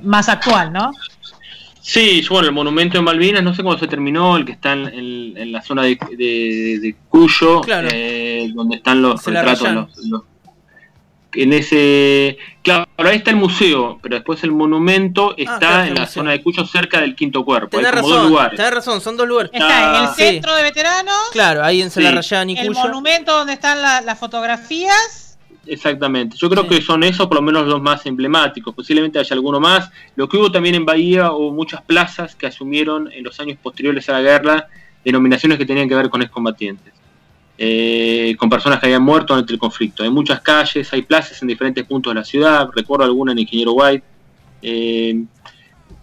más 0.02 0.30
actual, 0.30 0.72
¿no? 0.72 0.91
Sí, 1.82 2.26
bueno, 2.30 2.48
el 2.48 2.54
monumento 2.54 2.98
de 2.98 3.04
Malvinas, 3.04 3.44
no 3.44 3.54
sé 3.54 3.63
cómo 3.63 3.78
se 3.78 3.88
terminó, 3.88 4.38
el 4.38 4.46
que 4.46 4.54
está 4.54 4.74
en, 4.74 5.52
la 5.52 5.62
zona 5.62 5.84
de, 5.84 6.96
Cuyo, 7.10 7.62
eh, 7.68 8.50
donde 8.56 8.78
están 8.78 9.02
los 9.04 9.24
retratos. 9.26 9.89
En 11.36 11.54
ese. 11.54 12.38
Claro, 12.62 12.86
ahí 12.98 13.17
está 13.17 13.32
el 13.32 13.38
museo, 13.38 14.00
pero 14.02 14.15
después 14.15 14.43
el 14.43 14.52
monumento 14.52 15.32
ah, 15.32 15.36
está 15.38 15.88
en 15.88 15.95
la 15.95 16.08
zona 16.08 16.32
de 16.32 16.41
Cuyo, 16.41 16.65
cerca 16.65 17.02
del 17.02 17.15
quinto 17.15 17.45
cuerpo. 17.45 17.78
Tenés 17.78 17.91
razón, 17.91 18.32
dos 18.32 18.71
razón, 18.71 19.02
son 19.02 19.17
dos 19.17 19.28
lugares. 19.28 19.52
Está 19.54 19.98
en 19.98 20.04
el 20.04 20.10
centro 20.15 20.56
de 20.56 20.63
veteranos. 20.63 21.15
Claro, 21.32 21.63
ahí 21.63 21.82
en 21.82 21.91
Celarrayán 21.91 22.50
y 22.50 22.56
Cuyo. 22.56 22.69
El 22.69 22.76
monumento 22.76 23.38
donde 23.38 23.54
están 23.54 23.82
las 23.82 24.19
fotografías 24.19 25.26
Exactamente, 25.67 26.38
yo 26.38 26.48
creo 26.50 26.67
que 26.67 26.80
son 26.82 27.04
esos 27.04 27.28
por 27.28 27.38
lo 27.38 27.41
menos 27.41 27.65
los 27.65 27.82
más 27.82 28.06
emblemáticos, 28.06 28.76
posiblemente 28.76 29.17
haya 29.17 29.34
alguno 29.34 29.60
más. 29.60 29.89
Lo 30.15 30.30
que 30.30 30.38
hubo 30.38 30.52
también 30.52 30.76
en 30.76 30.86
Bahía, 30.86 31.32
hubo 31.32 31.52
muchas 31.52 31.82
plazas 31.82 32.36
que 32.36 32.45
asumieron 32.45 33.12
en 33.12 33.24
los 33.24 33.39
años 33.39 33.58
posteriores 33.62 34.08
a 34.10 34.13
la 34.13 34.21
guerra 34.21 34.67
denominaciones 35.06 35.60
que 35.60 35.65
tenían 35.65 35.88
que 35.88 35.95
ver 35.95 36.10
con 36.10 36.21
excombatientes, 36.24 36.91
eh, 37.58 38.36
con 38.38 38.50
personas 38.50 38.80
que 38.80 38.88
habían 38.88 39.04
muerto 39.04 39.34
durante 39.34 39.54
el 39.54 39.60
conflicto. 39.60 40.04
Hay 40.04 40.10
muchas 40.10 40.41
calles, 40.41 40.91
hay 40.94 41.02
plazas 41.02 41.41
en 41.41 41.48
diferentes 41.48 41.86
puntos 41.86 42.13
de 42.13 42.20
la 42.20 42.26
ciudad, 42.26 42.70
recuerdo 42.76 43.06
alguna 43.06 43.32
en 43.32 43.39
Ingeniero 43.39 43.74
White. 43.74 44.04
Eh, 44.62 45.24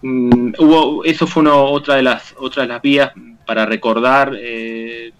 mm, 0.01 0.53
hubo, 0.59 1.03
eso 1.03 1.27
fue 1.27 1.41
una, 1.41 1.55
otra, 1.55 1.95
de 1.95 2.03
las, 2.03 2.35
otra 2.39 2.65
las 2.65 2.81
vías 2.81 3.11
para 3.45 3.65
recordar 3.65 4.33
eh, 4.35 5.11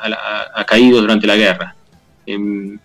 a, 0.00 0.60
a, 0.60 0.64
caídos 0.64 1.00
durante 1.00 1.26
la 1.26 1.36
guerra. 1.36 1.74
Em, 2.26 2.78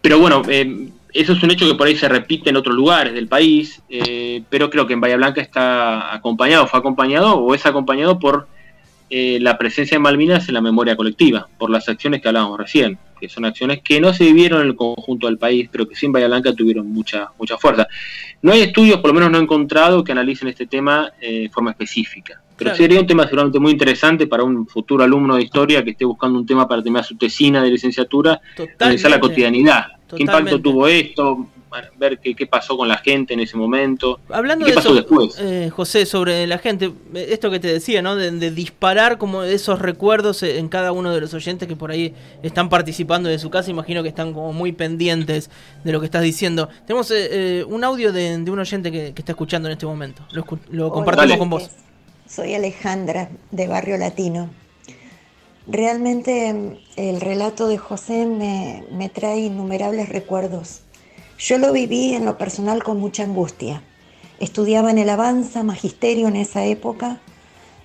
pero 0.00 0.18
bueno, 0.20 0.42
eh, 0.48 0.88
eso 1.12 1.32
es 1.32 1.42
un 1.42 1.50
hecho 1.50 1.66
que 1.66 1.74
por 1.74 1.86
ahí 1.86 1.96
se 1.96 2.08
repite 2.08 2.50
en 2.50 2.56
otros 2.56 2.76
lugares 2.76 3.12
del 3.12 3.26
país, 3.26 3.82
eh, 3.88 4.42
pero 4.48 4.70
creo 4.70 4.86
que 4.86 4.92
en 4.92 5.00
Bahía 5.00 5.16
Blanca 5.16 5.40
está 5.40 6.14
acompañado, 6.14 6.66
fue 6.66 6.78
acompañado 6.78 7.34
o 7.38 7.54
es 7.54 7.66
acompañado 7.66 8.18
por 8.18 8.46
eh, 9.08 9.38
la 9.40 9.56
presencia 9.56 9.96
de 9.96 10.00
Malvinas 10.00 10.48
en 10.48 10.54
la 10.54 10.60
memoria 10.60 10.96
colectiva, 10.96 11.48
por 11.58 11.70
las 11.70 11.88
acciones 11.88 12.20
que 12.20 12.28
hablábamos 12.28 12.58
recién, 12.58 12.98
que 13.20 13.28
son 13.28 13.44
acciones 13.44 13.80
que 13.82 14.00
no 14.00 14.12
se 14.12 14.24
vivieron 14.24 14.62
en 14.62 14.68
el 14.68 14.76
conjunto 14.76 15.26
del 15.26 15.38
país, 15.38 15.68
pero 15.70 15.88
que 15.88 15.94
sí 15.94 16.06
en 16.06 16.12
Bahía 16.12 16.26
Blanca 16.26 16.52
tuvieron 16.52 16.88
mucha, 16.88 17.28
mucha 17.38 17.56
fuerza. 17.56 17.86
No 18.42 18.52
hay 18.52 18.62
estudios, 18.62 18.98
por 19.00 19.08
lo 19.08 19.14
menos 19.14 19.30
no 19.30 19.38
he 19.38 19.42
encontrado, 19.42 20.02
que 20.04 20.12
analicen 20.12 20.48
este 20.48 20.66
tema 20.66 21.10
de 21.20 21.50
forma 21.52 21.70
específica. 21.70 22.40
Pero 22.56 22.74
sería 22.74 22.98
un 23.00 23.06
tema 23.06 23.24
seguramente 23.24 23.58
muy 23.58 23.72
interesante 23.72 24.26
para 24.26 24.42
un 24.42 24.66
futuro 24.66 25.04
alumno 25.04 25.36
de 25.36 25.42
historia 25.42 25.84
que 25.84 25.90
esté 25.90 26.06
buscando 26.06 26.38
un 26.38 26.46
tema 26.46 26.66
para 26.66 26.82
terminar 26.82 27.04
su 27.04 27.16
tesina 27.16 27.62
de 27.62 27.70
licenciatura, 27.70 28.40
analizar 28.78 29.10
la 29.10 29.20
cotidianidad, 29.20 29.84
¿Qué 30.08 30.22
impacto 30.22 30.60
tuvo 30.60 30.86
esto? 30.86 31.48
Ver 31.96 32.18
qué, 32.18 32.34
qué 32.34 32.46
pasó 32.46 32.76
con 32.76 32.88
la 32.88 32.98
gente 32.98 33.34
en 33.34 33.40
ese 33.40 33.56
momento. 33.56 34.20
Hablando 34.28 34.64
qué 34.64 34.72
de 34.72 34.76
pasó 34.76 34.88
eso, 34.88 34.96
después. 34.96 35.36
eh, 35.38 35.70
José, 35.74 36.06
sobre 36.06 36.46
la 36.46 36.58
gente, 36.58 36.92
esto 37.14 37.50
que 37.50 37.60
te 37.60 37.68
decía, 37.68 38.02
¿no? 38.02 38.16
De, 38.16 38.30
de 38.30 38.50
disparar 38.50 39.18
como 39.18 39.42
esos 39.42 39.78
recuerdos 39.80 40.42
en 40.42 40.68
cada 40.68 40.92
uno 40.92 41.12
de 41.14 41.20
los 41.20 41.34
oyentes 41.34 41.66
que 41.68 41.76
por 41.76 41.90
ahí 41.90 42.14
están 42.42 42.68
participando 42.68 43.28
de 43.28 43.38
su 43.38 43.50
casa, 43.50 43.70
imagino 43.70 44.02
que 44.02 44.08
están 44.08 44.32
como 44.32 44.52
muy 44.52 44.72
pendientes 44.72 45.50
de 45.84 45.92
lo 45.92 46.00
que 46.00 46.06
estás 46.06 46.22
diciendo. 46.22 46.68
Tenemos 46.86 47.10
eh, 47.10 47.28
eh, 47.60 47.64
un 47.68 47.84
audio 47.84 48.12
de, 48.12 48.38
de 48.38 48.50
un 48.50 48.58
oyente 48.58 48.90
que, 48.92 49.12
que 49.14 49.22
está 49.22 49.32
escuchando 49.32 49.68
en 49.68 49.72
este 49.72 49.86
momento. 49.86 50.26
Lo, 50.32 50.44
lo 50.70 50.90
compartimos 50.90 51.36
con 51.38 51.50
vos. 51.50 51.70
Soy 52.28 52.54
Alejandra, 52.54 53.30
de 53.52 53.68
Barrio 53.68 53.98
Latino. 53.98 54.50
Realmente 55.68 56.52
mm, 56.52 56.76
el 56.96 57.20
relato 57.20 57.66
de 57.68 57.78
José 57.78 58.26
me, 58.26 58.84
me 58.92 59.08
trae 59.08 59.40
innumerables 59.40 60.08
recuerdos. 60.08 60.82
Yo 61.38 61.58
lo 61.58 61.72
viví 61.72 62.14
en 62.14 62.24
lo 62.24 62.38
personal 62.38 62.82
con 62.82 62.98
mucha 62.98 63.22
angustia. 63.22 63.82
Estudiaba 64.40 64.90
en 64.90 64.98
el 64.98 65.10
Avanza, 65.10 65.62
magisterio 65.62 66.28
en 66.28 66.36
esa 66.36 66.64
época, 66.64 67.20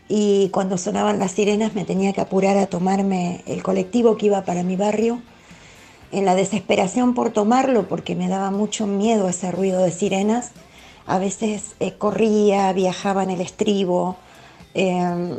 y 0.07 0.49
cuando 0.49 0.77
sonaban 0.77 1.19
las 1.19 1.31
sirenas 1.31 1.73
me 1.73 1.85
tenía 1.85 2.13
que 2.13 2.21
apurar 2.21 2.57
a 2.57 2.67
tomarme 2.67 3.43
el 3.45 3.61
colectivo 3.61 4.17
que 4.17 4.27
iba 4.27 4.43
para 4.45 4.63
mi 4.63 4.75
barrio. 4.75 5.21
En 6.11 6.25
la 6.25 6.35
desesperación 6.35 7.13
por 7.13 7.31
tomarlo, 7.31 7.87
porque 7.87 8.15
me 8.15 8.29
daba 8.29 8.51
mucho 8.51 8.87
miedo 8.87 9.27
ese 9.27 9.51
ruido 9.51 9.81
de 9.83 9.91
sirenas, 9.91 10.51
a 11.05 11.19
veces 11.19 11.75
eh, 11.79 11.93
corría, 11.97 12.71
viajaba 12.73 13.23
en 13.23 13.31
el 13.31 13.41
estribo. 13.41 14.17
eh, 14.73 15.35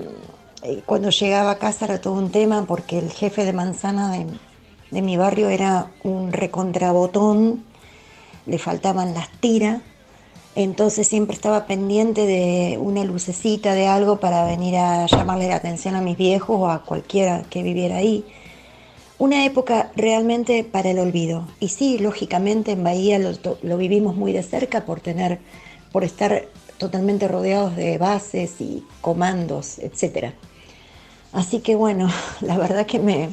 eh, 0.63 0.83
cuando 0.87 1.11
llegaba 1.11 1.53
a 1.53 1.59
casa 1.59 1.87
era 1.87 2.01
todo 2.01 2.15
un 2.15 2.31
tema 2.31 2.65
porque 2.67 2.99
el 2.99 3.11
jefe 3.11 3.45
de 3.45 3.53
manzana 3.53 4.13
de, 4.13 4.27
de 4.91 5.03
mi 5.03 5.17
barrio 5.17 5.49
era 5.49 5.91
un 6.05 6.31
recontrabotón, 6.33 7.65
le 8.47 8.59
faltaban 8.59 9.15
las 9.15 9.31
tiras, 9.41 9.81
entonces 10.55 11.09
siempre 11.09 11.35
estaba 11.35 11.67
pendiente 11.67 12.27
de 12.27 12.79
una 12.79 13.05
lucecita 13.05 13.73
de 13.73 13.87
algo 13.87 14.21
para 14.21 14.45
venir 14.45 14.77
a 14.77 15.07
llamarle 15.07 15.49
la 15.49 15.57
atención 15.57 15.95
a 15.95 16.03
mis 16.03 16.19
viejos 16.19 16.57
o 16.61 16.69
a 16.69 16.83
cualquiera 16.85 17.45
que 17.49 17.63
viviera 17.63 17.97
ahí. 17.97 18.25
Una 19.19 19.47
época 19.47 19.93
realmente 19.97 20.65
para 20.65 20.91
el 20.91 20.99
olvido. 20.99 21.47
Y 21.59 21.69
sí, 21.69 21.99
lógicamente 21.99 22.73
en 22.73 22.85
Bahía 22.85 23.19
lo, 23.19 23.79
vivimos 23.79 24.17
muy 24.17 24.33
de 24.33 24.43
cerca 24.43 24.85
por 24.85 25.01
tener, 25.01 25.39
por 25.91 26.05
estar 26.05 26.47
totalmente 26.77 27.29
rodeados 27.29 27.77
de 27.77 27.97
bases 27.97 28.61
y 28.61 28.85
comandos, 29.01 29.79
etcétera. 29.79 30.35
Así 31.33 31.61
que 31.61 31.77
bueno, 31.77 32.11
la 32.41 32.59
verdad 32.59 32.85
que 32.85 32.99
me, 32.99 33.31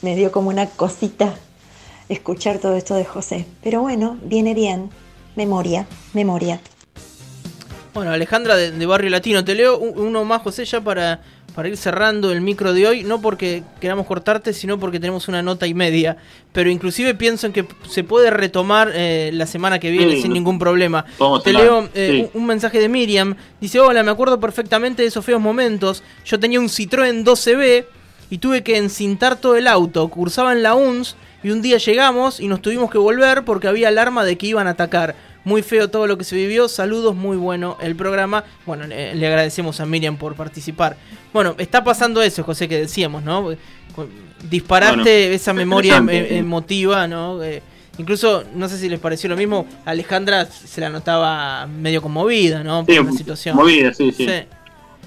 me 0.00 0.16
dio 0.16 0.32
como 0.32 0.48
una 0.48 0.66
cosita 0.70 1.34
escuchar 2.10 2.58
todo 2.58 2.76
esto 2.76 2.94
de 2.94 3.04
José. 3.06 3.46
Pero 3.62 3.80
bueno, 3.80 4.18
viene 4.22 4.52
bien. 4.54 4.90
Memoria, 5.36 5.86
memoria. 6.12 6.60
Bueno, 7.94 8.12
Alejandra 8.12 8.56
de, 8.56 8.70
de 8.70 8.86
Barrio 8.86 9.10
Latino, 9.10 9.44
te 9.44 9.54
leo 9.54 9.78
un- 9.78 9.98
uno 9.98 10.24
más, 10.24 10.42
José, 10.42 10.64
ya 10.64 10.80
para, 10.80 11.22
para 11.54 11.68
ir 11.68 11.76
cerrando 11.76 12.30
el 12.30 12.40
micro 12.40 12.72
de 12.72 12.86
hoy, 12.86 13.02
no 13.02 13.20
porque 13.20 13.64
queramos 13.80 14.06
cortarte, 14.06 14.52
sino 14.52 14.78
porque 14.78 15.00
tenemos 15.00 15.26
una 15.26 15.42
nota 15.42 15.66
y 15.66 15.74
media, 15.74 16.16
pero 16.52 16.70
inclusive 16.70 17.14
pienso 17.14 17.46
en 17.48 17.52
que 17.52 17.66
se 17.88 18.04
puede 18.04 18.30
retomar 18.30 18.92
eh, 18.94 19.30
la 19.32 19.46
semana 19.46 19.80
que 19.80 19.90
viene 19.90 20.14
Sí, 20.16 20.22
sin 20.22 20.32
ningún 20.32 20.58
problema. 20.58 21.04
Te 21.42 21.52
leo 21.52 21.88
eh, 21.94 22.10
sí. 22.12 22.30
un, 22.34 22.42
un 22.42 22.46
mensaje 22.46 22.78
de 22.78 22.88
Miriam, 22.88 23.34
dice, 23.60 23.80
hola, 23.80 24.02
me 24.04 24.10
acuerdo 24.12 24.38
perfectamente 24.38 25.02
de 25.02 25.08
esos 25.08 25.24
feos 25.24 25.40
momentos, 25.40 26.02
yo 26.24 26.38
tenía 26.38 26.60
un 26.60 26.68
Citroën 26.68 27.24
12B 27.24 27.86
y 28.30 28.38
tuve 28.38 28.62
que 28.62 28.76
encintar 28.76 29.36
todo 29.40 29.56
el 29.56 29.66
auto, 29.66 30.06
cursaba 30.08 30.52
en 30.52 30.62
la 30.62 30.74
UNS 30.76 31.16
y 31.42 31.50
un 31.50 31.62
día 31.62 31.78
llegamos 31.78 32.40
y 32.40 32.48
nos 32.48 32.60
tuvimos 32.62 32.90
que 32.90 32.98
volver 32.98 33.44
porque 33.44 33.68
había 33.68 33.88
alarma 33.88 34.24
de 34.24 34.36
que 34.38 34.46
iban 34.46 34.66
a 34.66 34.70
atacar. 34.70 35.14
Muy 35.42 35.62
feo 35.62 35.88
todo 35.88 36.06
lo 36.06 36.18
que 36.18 36.24
se 36.24 36.36
vivió. 36.36 36.68
Saludos, 36.68 37.16
muy 37.16 37.38
bueno 37.38 37.78
el 37.80 37.96
programa. 37.96 38.44
Bueno, 38.66 38.86
le, 38.86 39.14
le 39.14 39.26
agradecemos 39.26 39.80
a 39.80 39.86
Miriam 39.86 40.16
por 40.18 40.34
participar. 40.34 40.96
Bueno, 41.32 41.54
está 41.56 41.82
pasando 41.82 42.20
eso, 42.20 42.42
José, 42.44 42.68
que 42.68 42.76
decíamos, 42.78 43.22
¿no? 43.22 43.42
Bueno, 43.42 45.04
esa 45.06 45.52
memoria 45.52 45.96
em- 45.96 46.02
interesante. 46.04 46.36
emotiva, 46.36 47.08
¿no? 47.08 47.42
Eh, 47.42 47.62
incluso, 47.98 48.44
no 48.54 48.68
sé 48.68 48.78
si 48.78 48.88
les 48.88 49.00
pareció 49.00 49.28
lo 49.30 49.36
mismo, 49.36 49.66
Alejandra 49.84 50.44
se 50.46 50.80
la 50.80 50.90
notaba 50.90 51.66
medio 51.66 52.02
conmovida, 52.02 52.62
¿no? 52.62 52.84
Por 52.84 52.94
Sí, 52.94 53.02
la 53.02 53.12
situación. 53.12 53.56
movida, 53.56 53.94
sí, 53.94 54.12
sí. 54.12 54.26
Sí. 54.26 54.32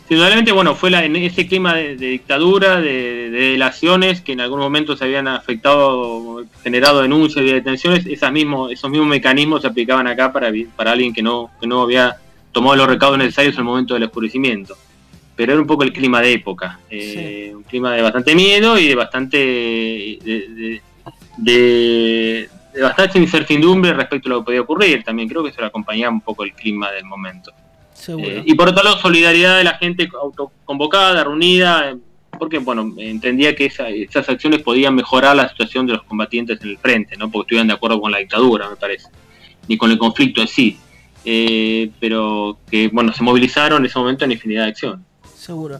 Indudablemente, 0.09 0.51
bueno, 0.51 0.75
fue 0.75 0.91
la, 0.91 1.05
en 1.05 1.15
ese 1.15 1.47
clima 1.47 1.73
de, 1.75 1.95
de 1.95 2.07
dictadura, 2.07 2.79
de, 2.81 3.29
de 3.31 3.41
delaciones 3.51 4.21
que 4.21 4.33
en 4.33 4.41
algún 4.41 4.59
momento 4.59 4.95
se 4.97 5.05
habían 5.05 5.27
afectado, 5.27 6.43
generado 6.61 7.01
denuncias 7.01 7.43
y 7.45 7.51
detenciones, 7.51 8.05
esas 8.05 8.31
mismos, 8.31 8.71
esos 8.71 8.91
mismos 8.91 9.07
mecanismos 9.09 9.61
se 9.61 9.67
aplicaban 9.67 10.05
acá 10.07 10.31
para, 10.31 10.51
para 10.75 10.91
alguien 10.91 11.13
que 11.13 11.23
no, 11.23 11.49
que 11.59 11.67
no 11.67 11.81
había 11.81 12.17
tomado 12.51 12.75
los 12.75 12.87
recaudos 12.87 13.17
necesarios 13.17 13.55
en 13.55 13.59
el 13.59 13.65
momento 13.65 13.93
del 13.93 14.03
oscurecimiento. 14.03 14.75
Pero 15.35 15.53
era 15.53 15.61
un 15.61 15.65
poco 15.67 15.83
el 15.83 15.91
clima 15.93 16.21
de 16.21 16.33
época, 16.33 16.79
eh, 16.91 17.51
un 17.55 17.63
clima 17.63 17.93
de 17.93 18.01
bastante 18.03 18.35
miedo 18.35 18.77
y 18.77 18.89
de 18.89 18.95
bastante 18.95 19.37
de, 19.37 20.19
de- 20.23 20.81
de- 21.37 22.49
de 22.73 22.81
bastante 22.81 23.19
incertidumbre 23.19 23.93
respecto 23.93 24.27
a 24.29 24.31
lo 24.33 24.39
que 24.41 24.45
podía 24.45 24.61
ocurrir. 24.61 25.03
También 25.03 25.27
creo 25.29 25.43
que 25.43 25.49
eso 25.49 25.61
le 25.61 25.67
acompañaba 25.67 26.11
un 26.13 26.21
poco 26.21 26.43
el 26.43 26.53
clima 26.53 26.91
del 26.91 27.05
momento. 27.05 27.51
Eh, 28.19 28.43
y 28.45 28.53
por 28.55 28.69
otro 28.69 28.83
lado, 28.83 28.97
solidaridad 28.97 29.57
de 29.57 29.63
la 29.63 29.75
gente 29.77 30.07
autoconvocada, 30.21 31.23
reunida, 31.23 31.91
eh, 31.91 31.95
porque 32.37 32.57
bueno, 32.59 32.93
entendía 32.97 33.55
que 33.55 33.65
esa- 33.65 33.89
esas 33.89 34.27
acciones 34.29 34.61
podían 34.61 34.95
mejorar 34.95 35.35
la 35.35 35.47
situación 35.49 35.85
de 35.87 35.93
los 35.93 36.03
combatientes 36.03 36.59
en 36.61 36.69
el 36.69 36.77
frente, 36.77 37.15
no 37.17 37.29
porque 37.31 37.45
estuvieran 37.47 37.67
de 37.67 37.73
acuerdo 37.73 38.01
con 38.01 38.11
la 38.11 38.17
dictadura, 38.19 38.69
me 38.69 38.75
parece, 38.75 39.07
ni 39.67 39.77
con 39.77 39.91
el 39.91 39.97
conflicto 39.97 40.41
en 40.41 40.47
sí, 40.47 40.77
Eh, 41.25 41.89
pero 42.01 42.57
que 42.69 42.89
bueno, 42.89 43.13
se 43.13 43.23
movilizaron 43.23 43.81
en 43.81 43.85
ese 43.85 43.97
momento 43.97 44.25
en 44.25 44.33
infinidad 44.33 44.63
de 44.63 44.69
acciones. 44.71 45.05
Seguro. 45.33 45.79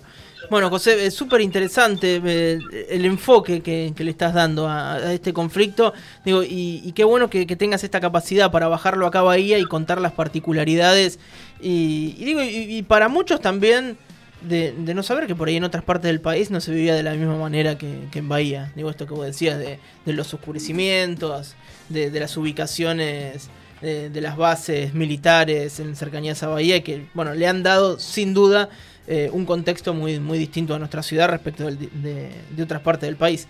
Bueno, 0.49 0.69
José, 0.69 1.05
es 1.05 1.13
súper 1.13 1.41
interesante 1.41 2.21
eh, 2.23 2.59
el 2.89 3.05
enfoque 3.05 3.61
que, 3.61 3.93
le 3.97 4.11
estás 4.11 4.33
dando 4.33 4.67
a, 4.67 5.13
este 5.13 5.33
conflicto. 5.33 5.93
Digo, 6.25 6.43
y, 6.43 6.81
y 6.83 6.91
qué 6.91 7.03
bueno 7.03 7.29
que, 7.29 7.45
tengas 7.55 7.83
esta 7.83 7.99
capacidad 7.99 8.51
para 8.51 8.67
bajarlo 8.67 9.07
acá 9.07 9.19
a 9.19 9.23
Bahía 9.23 9.57
y 9.57 9.63
contar 9.63 10.01
las 10.01 10.11
particularidades. 10.11 11.19
Y, 11.61 12.13
digo, 12.25 12.41
y, 12.43 12.81
para 12.83 13.07
muchos 13.07 13.39
también 13.39 13.97
de, 14.41 14.73
de 14.73 14.93
no 14.93 15.01
saber 15.01 15.27
que 15.27 15.35
por 15.35 15.47
ahí 15.47 15.55
en 15.55 15.63
otras 15.63 15.83
partes 15.83 16.09
del 16.09 16.19
país 16.19 16.51
no 16.51 16.59
se 16.59 16.71
vivía 16.71 16.93
de 16.93 17.03
la 17.03 17.13
misma 17.13 17.37
manera 17.37 17.77
que, 17.77 18.07
que 18.11 18.19
en 18.19 18.27
Bahía. 18.27 18.71
Digo, 18.75 18.89
esto 18.89 19.07
que 19.07 19.13
vos 19.13 19.25
decías 19.25 19.57
de, 19.57 19.79
de 20.05 20.13
los 20.13 20.33
oscurecimientos, 20.33 21.55
de, 21.87 22.11
de 22.11 22.19
las 22.19 22.35
ubicaciones 22.35 23.49
de, 23.81 24.09
de 24.09 24.21
las 24.21 24.35
bases 24.35 24.93
militares 24.93 25.79
en 25.79 25.95
cercanías 25.95 26.43
a 26.43 26.47
Bahía, 26.47 26.83
que 26.83 27.07
bueno, 27.13 27.33
le 27.33 27.47
han 27.47 27.63
dado 27.63 27.97
sin 27.97 28.33
duda 28.33 28.69
eh, 29.07 29.29
un 29.31 29.45
contexto 29.45 29.93
muy, 29.93 30.19
muy 30.19 30.37
distinto 30.37 30.73
a 30.75 30.79
nuestra 30.79 31.03
ciudad 31.03 31.29
respecto 31.29 31.65
del- 31.65 31.77
de, 32.01 32.29
de 32.55 32.63
otras 32.63 32.81
partes 32.81 33.07
del 33.07 33.15
país. 33.17 33.47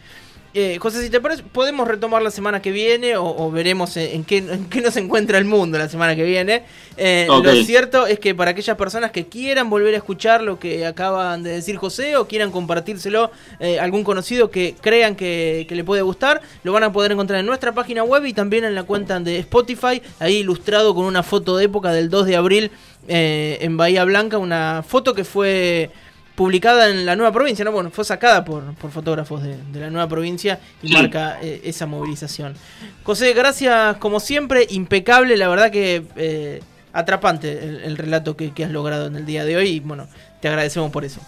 Eh, 0.56 0.78
José, 0.80 1.02
si 1.02 1.10
te 1.10 1.20
parece, 1.20 1.42
podemos 1.42 1.88
retomar 1.88 2.22
la 2.22 2.30
semana 2.30 2.62
que 2.62 2.70
viene 2.72 3.18
o, 3.18 3.26
o 3.26 3.50
veremos 3.50 3.98
en, 3.98 4.18
en 4.18 4.24
qué, 4.24 4.38
en 4.38 4.66
qué 4.70 4.82
nos 4.82 4.96
encuentra 4.98 5.40
el 5.40 5.46
mundo 5.46 5.80
la 5.80 5.90
semana 5.90 6.16
que 6.16 6.24
viene. 6.24 6.62
Eh. 6.96 7.26
Lo 7.28 7.42
cierto 7.66 8.06
es 8.06 8.20
que 8.20 8.36
para 8.36 8.52
aquellas 8.52 8.78
personas 8.78 9.10
que 9.10 9.26
quieran 9.26 9.72
volver 9.72 9.96
a 9.96 9.98
escuchar 9.98 10.44
lo 10.44 10.60
que 10.60 10.86
acaban 10.86 11.42
de 11.42 11.50
decir 11.54 11.78
José 11.78 12.18
o 12.18 12.28
quieran 12.28 12.52
compartírselo 12.52 13.32
eh, 13.60 13.80
a 13.80 13.84
algún 13.84 14.04
conocido 14.04 14.52
que 14.52 14.76
crean 14.80 15.16
que, 15.16 15.66
que 15.68 15.74
le 15.74 15.84
puede 15.84 16.04
gustar, 16.04 16.40
lo 16.64 16.72
van 16.72 16.84
a 16.84 16.92
poder 16.94 17.14
encontrar 17.14 17.40
en 17.40 17.48
nuestra 17.48 17.72
página 17.72 18.04
web 18.04 18.24
y 18.26 18.34
también 18.34 18.64
en 18.64 18.76
la 18.76 18.84
cuenta 18.84 19.20
de 19.20 19.40
Spotify, 19.40 20.04
ahí 20.20 20.36
ilustrado 20.38 20.94
con 20.94 21.06
una 21.06 21.24
foto 21.24 21.58
de 21.58 21.66
época 21.66 21.92
del 21.92 22.12
2 22.12 22.28
de 22.28 22.36
abril 22.36 22.70
eh, 23.08 23.58
en 23.62 23.78
Bahía 23.78 24.04
Blanca, 24.06 24.38
una 24.38 24.84
foto 24.88 25.14
que 25.14 25.24
fue 25.24 25.92
publicada 26.36 26.90
en 26.90 27.06
la 27.06 27.16
nueva 27.16 27.32
provincia, 27.32 27.64
¿no? 27.64 27.72
Bueno, 27.72 27.92
fue 27.92 28.04
sacada 28.04 28.44
por, 28.44 28.74
por 28.76 28.90
fotógrafos 28.92 29.44
de, 29.44 29.56
de 29.72 29.80
la 29.80 29.90
nueva 29.92 30.08
provincia 30.08 30.60
y 30.82 30.88
Sí. 30.88 30.94
marca 30.94 31.38
eh, 31.42 31.62
esa 31.64 31.86
movilización. 31.86 32.56
José, 33.04 33.34
gracias 33.34 33.98
como 33.98 34.20
siempre, 34.20 34.66
impecable, 34.72 35.38
la 35.38 35.48
verdad 35.48 35.72
que 35.72 36.04
eh, 36.16 36.62
atrapante 36.92 37.52
el, 37.64 37.82
el 37.84 37.98
relato 37.98 38.36
que, 38.36 38.52
que 38.52 38.66
has 38.66 38.72
logrado 38.72 39.06
en 39.08 39.16
el 39.16 39.26
día 39.28 39.46
de 39.46 39.58
hoy 39.58 39.68
y 39.70 39.80
bueno, 39.80 40.08
te 40.42 40.48
agradecemos 40.48 40.92
por 40.92 41.06
eso. 41.06 41.22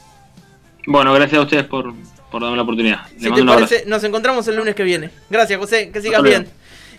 Bueno, 0.88 1.13
gracias 1.13 1.39
a 1.39 1.43
ustedes 1.43 1.65
por, 1.65 1.93
por 2.31 2.41
darme 2.41 2.57
la 2.57 2.63
oportunidad. 2.63 2.99
Si 3.19 3.31
te 3.31 3.43
parece, 3.43 3.83
nos 3.88 4.03
encontramos 4.03 4.47
el 4.47 4.55
lunes 4.55 4.73
que 4.75 4.83
viene. 4.83 5.11
Gracias, 5.29 5.59
José, 5.59 5.91
que 5.91 6.01
sigas 6.01 6.21
bien. 6.23 6.47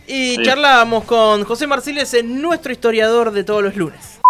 Y 0.09 0.35
Adiós. 0.35 0.47
charlábamos 0.47 1.05
con 1.05 1.43
José 1.45 1.67
Marciles, 1.67 2.17
nuestro 2.25 2.73
historiador 2.73 3.33
de 3.33 3.43
todos 3.43 3.65
los 3.65 3.75
lunes. 3.77 4.21